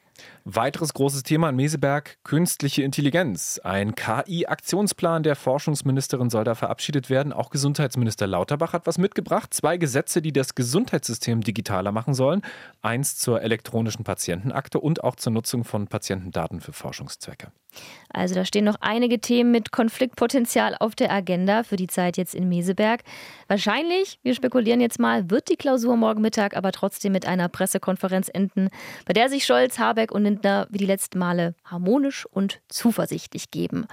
Weiteres 0.48 0.94
großes 0.94 1.24
Thema 1.24 1.48
in 1.48 1.56
Meseberg, 1.56 2.18
künstliche 2.22 2.84
Intelligenz. 2.84 3.60
Ein 3.64 3.96
KI-Aktionsplan 3.96 5.24
der 5.24 5.34
Forschungsministerin 5.34 6.30
soll 6.30 6.44
da 6.44 6.54
verabschiedet 6.54 7.10
werden. 7.10 7.32
Auch 7.32 7.50
Gesundheitsminister 7.50 8.28
Lauterbach 8.28 8.72
hat 8.72 8.86
was 8.86 8.96
mitgebracht. 8.96 9.52
Zwei 9.52 9.76
Gesetze, 9.76 10.22
die 10.22 10.32
das 10.32 10.54
Gesundheitssystem 10.54 11.40
digitaler 11.40 11.90
machen 11.90 12.14
sollen. 12.14 12.42
Eins 12.80 13.16
zur 13.16 13.42
elektronischen 13.42 14.04
Patientenakte 14.04 14.78
und 14.78 15.02
auch 15.02 15.16
zur 15.16 15.32
Nutzung 15.32 15.64
von 15.64 15.88
Patientendaten 15.88 16.60
für 16.60 16.72
Forschungszwecke. 16.72 17.50
Also 18.08 18.34
da 18.34 18.44
stehen 18.44 18.64
noch 18.64 18.76
einige 18.80 19.20
Themen 19.20 19.50
mit 19.50 19.72
Konfliktpotenzial 19.72 20.76
auf 20.78 20.94
der 20.94 21.12
Agenda 21.12 21.62
für 21.62 21.76
die 21.76 21.88
Zeit 21.88 22.16
jetzt 22.16 22.34
in 22.34 22.48
Meseberg. 22.48 23.02
Wahrscheinlich, 23.48 24.18
wir 24.22 24.34
spekulieren 24.34 24.80
jetzt 24.80 24.98
mal, 24.98 25.28
wird 25.30 25.50
die 25.50 25.56
Klausur 25.56 25.96
morgen 25.96 26.22
Mittag 26.22 26.56
aber 26.56 26.72
trotzdem 26.72 27.12
mit 27.12 27.26
einer 27.26 27.48
Pressekonferenz 27.48 28.30
enden, 28.32 28.70
bei 29.04 29.12
der 29.12 29.28
sich 29.28 29.44
Scholz, 29.44 29.78
Habeck 29.78 30.12
und 30.12 30.24
Lindner 30.36 30.66
wie 30.70 30.78
die 30.78 30.86
letzten 30.86 31.18
Male 31.18 31.54
harmonisch 31.64 32.26
und 32.26 32.60
zuversichtlich 32.68 33.50
geben. 33.50 33.86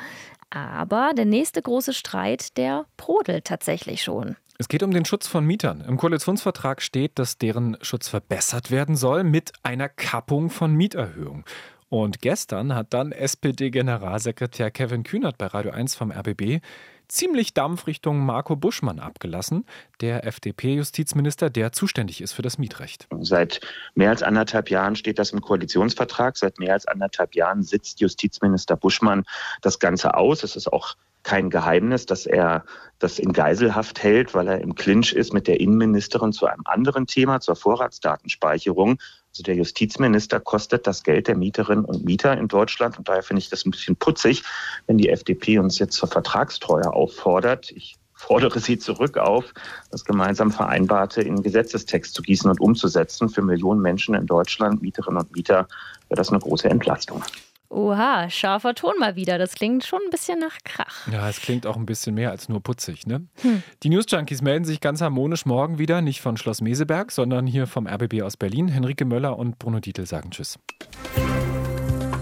Aber 0.50 1.13
der 1.15 1.25
nächste 1.25 1.62
große 1.62 1.93
Streit, 1.93 2.57
der 2.57 2.85
brodelt 2.97 3.45
tatsächlich 3.45 4.03
schon. 4.03 4.35
Es 4.59 4.67
geht 4.67 4.83
um 4.83 4.91
den 4.91 5.05
Schutz 5.05 5.27
von 5.27 5.45
Mietern. 5.45 5.81
Im 5.81 5.97
Koalitionsvertrag 5.97 6.81
steht, 6.81 7.17
dass 7.17 7.38
deren 7.38 7.77
Schutz 7.81 8.07
verbessert 8.07 8.69
werden 8.69 8.95
soll 8.95 9.23
mit 9.23 9.51
einer 9.63 9.89
Kappung 9.89 10.50
von 10.50 10.73
Mieterhöhungen. 10.73 11.43
Und 11.89 12.21
gestern 12.21 12.75
hat 12.75 12.93
dann 12.93 13.12
SPD-Generalsekretär 13.12 14.69
Kevin 14.71 15.03
Kühnert 15.03 15.38
bei 15.38 15.47
Radio 15.47 15.71
1 15.71 15.95
vom 15.95 16.12
RBB 16.12 16.62
ziemlich 17.07 17.53
Dampf 17.53 17.87
Richtung 17.87 18.25
Marco 18.25 18.55
Buschmann 18.55 18.99
abgelassen, 18.99 19.65
der 20.01 20.25
FDP-Justizminister, 20.25 21.49
der 21.49 21.71
zuständig 21.71 22.21
ist 22.21 22.33
für 22.33 22.41
das 22.41 22.57
Mietrecht. 22.57 23.07
Seit 23.21 23.61
mehr 23.95 24.09
als 24.09 24.23
anderthalb 24.23 24.69
Jahren 24.69 24.95
steht 24.95 25.19
das 25.19 25.31
im 25.31 25.41
Koalitionsvertrag. 25.41 26.37
Seit 26.37 26.59
mehr 26.59 26.73
als 26.73 26.87
anderthalb 26.87 27.35
Jahren 27.35 27.63
sitzt 27.63 27.99
Justizminister 27.99 28.75
Buschmann 28.75 29.25
das 29.61 29.79
Ganze 29.79 30.15
aus. 30.15 30.43
Es 30.43 30.55
ist 30.55 30.71
auch 30.71 30.95
kein 31.23 31.49
Geheimnis, 31.49 32.05
dass 32.05 32.25
er 32.25 32.65
das 32.99 33.17
in 33.17 33.33
Geiselhaft 33.33 34.03
hält, 34.03 34.33
weil 34.33 34.47
er 34.47 34.61
im 34.61 34.75
Clinch 34.75 35.13
ist 35.13 35.33
mit 35.33 35.47
der 35.47 35.59
Innenministerin 35.59 36.33
zu 36.33 36.45
einem 36.45 36.63
anderen 36.65 37.07
Thema, 37.07 37.39
zur 37.39 37.55
Vorratsdatenspeicherung. 37.55 38.99
Also 39.34 39.41
der 39.41 39.56
Justizminister 39.56 40.39
kostet 40.39 40.86
das 40.86 41.02
Geld 41.02 41.28
der 41.28 41.36
Mieterinnen 41.36 41.86
und 41.86 42.06
Mieter 42.06 42.38
in 42.38 42.48
Deutschland. 42.48 43.00
Und 43.00 43.10
daher 43.10 43.24
finde 43.24 43.39
ich 43.39 43.50
das 43.50 43.65
ein 43.65 43.72
bisschen 43.72 43.96
putzig, 43.96 44.43
wenn 44.86 45.00
die 45.00 45.10
FDP 45.10 45.58
uns 45.58 45.80
jetzt 45.80 45.96
zur 45.96 46.08
Vertragstreue 46.08 46.93
auffordert. 46.93 47.72
Ich 47.72 47.96
fordere 48.13 48.60
sie 48.60 48.78
zurück 48.78 49.17
auf, 49.17 49.52
das 49.89 50.06
gemeinsam 50.06 50.52
Vereinbarte 50.52 51.24
in 51.24 51.41
Gesetzestext 51.41 52.13
zu 52.13 52.22
gießen 52.22 52.48
und 52.48 52.62
umzusetzen. 52.62 53.28
Für 53.28 53.41
Millionen 53.41 53.82
Menschen 53.82 54.13
in 54.13 54.28
Deutschland, 54.28 54.84
Mieterinnen 54.84 55.24
und 55.24 55.32
Mieter, 55.36 55.67
wäre 56.10 56.17
das 56.17 56.30
eine 56.30 56.38
große 56.38 56.69
Entlastung. 56.69 57.24
Oha, 57.73 58.29
scharfer 58.29 58.75
Ton 58.75 58.93
mal 58.99 59.15
wieder. 59.15 59.39
Das 59.39 59.55
klingt 59.55 59.83
schon 59.83 59.99
ein 60.05 60.12
bisschen 60.12 60.38
nach 60.38 60.57
Krach. 60.63 61.07
Ja, 61.12 61.27
es 61.27 61.41
klingt 61.41 61.65
auch 61.65 61.75
ein 61.75 61.88
bisschen 61.88 62.13
mehr 62.13 62.29
als 62.29 62.47
nur 62.47 62.62
putzig. 62.62 63.07
Ne? 63.07 63.25
Hm. 63.41 63.63
Die 63.81 63.89
News 63.89 64.05
Junkies 64.07 64.43
melden 64.43 64.63
sich 64.63 64.79
ganz 64.79 65.01
harmonisch 65.01 65.47
morgen 65.47 65.79
wieder, 65.79 66.01
nicht 66.01 66.21
von 66.21 66.38
Schloss 66.38 66.62
Meseberg, 66.62 67.12
sondern 67.12 67.47
hier 67.47 67.65
vom 67.65 67.88
RBB 67.88 68.21
aus 68.21 68.38
Berlin. 68.38 68.67
Henrike 68.67 69.05
Möller 69.05 69.39
und 69.39 69.57
Bruno 69.57 69.79
Dietl 69.79 70.05
sagen 70.05 70.29
Tschüss. 70.29 70.59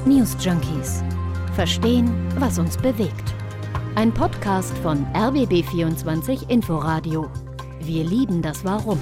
News 0.06 0.38
Junkies. 0.40 1.04
Verstehen, 1.54 2.10
was 2.38 2.58
uns 2.58 2.78
bewegt. 2.78 3.34
Ein 3.96 4.14
Podcast 4.14 4.78
von 4.78 5.06
RBB24 5.08 6.50
Inforadio. 6.50 7.30
Wir 7.82 8.06
lieben 8.06 8.42
das 8.42 8.64
Warum. 8.64 9.00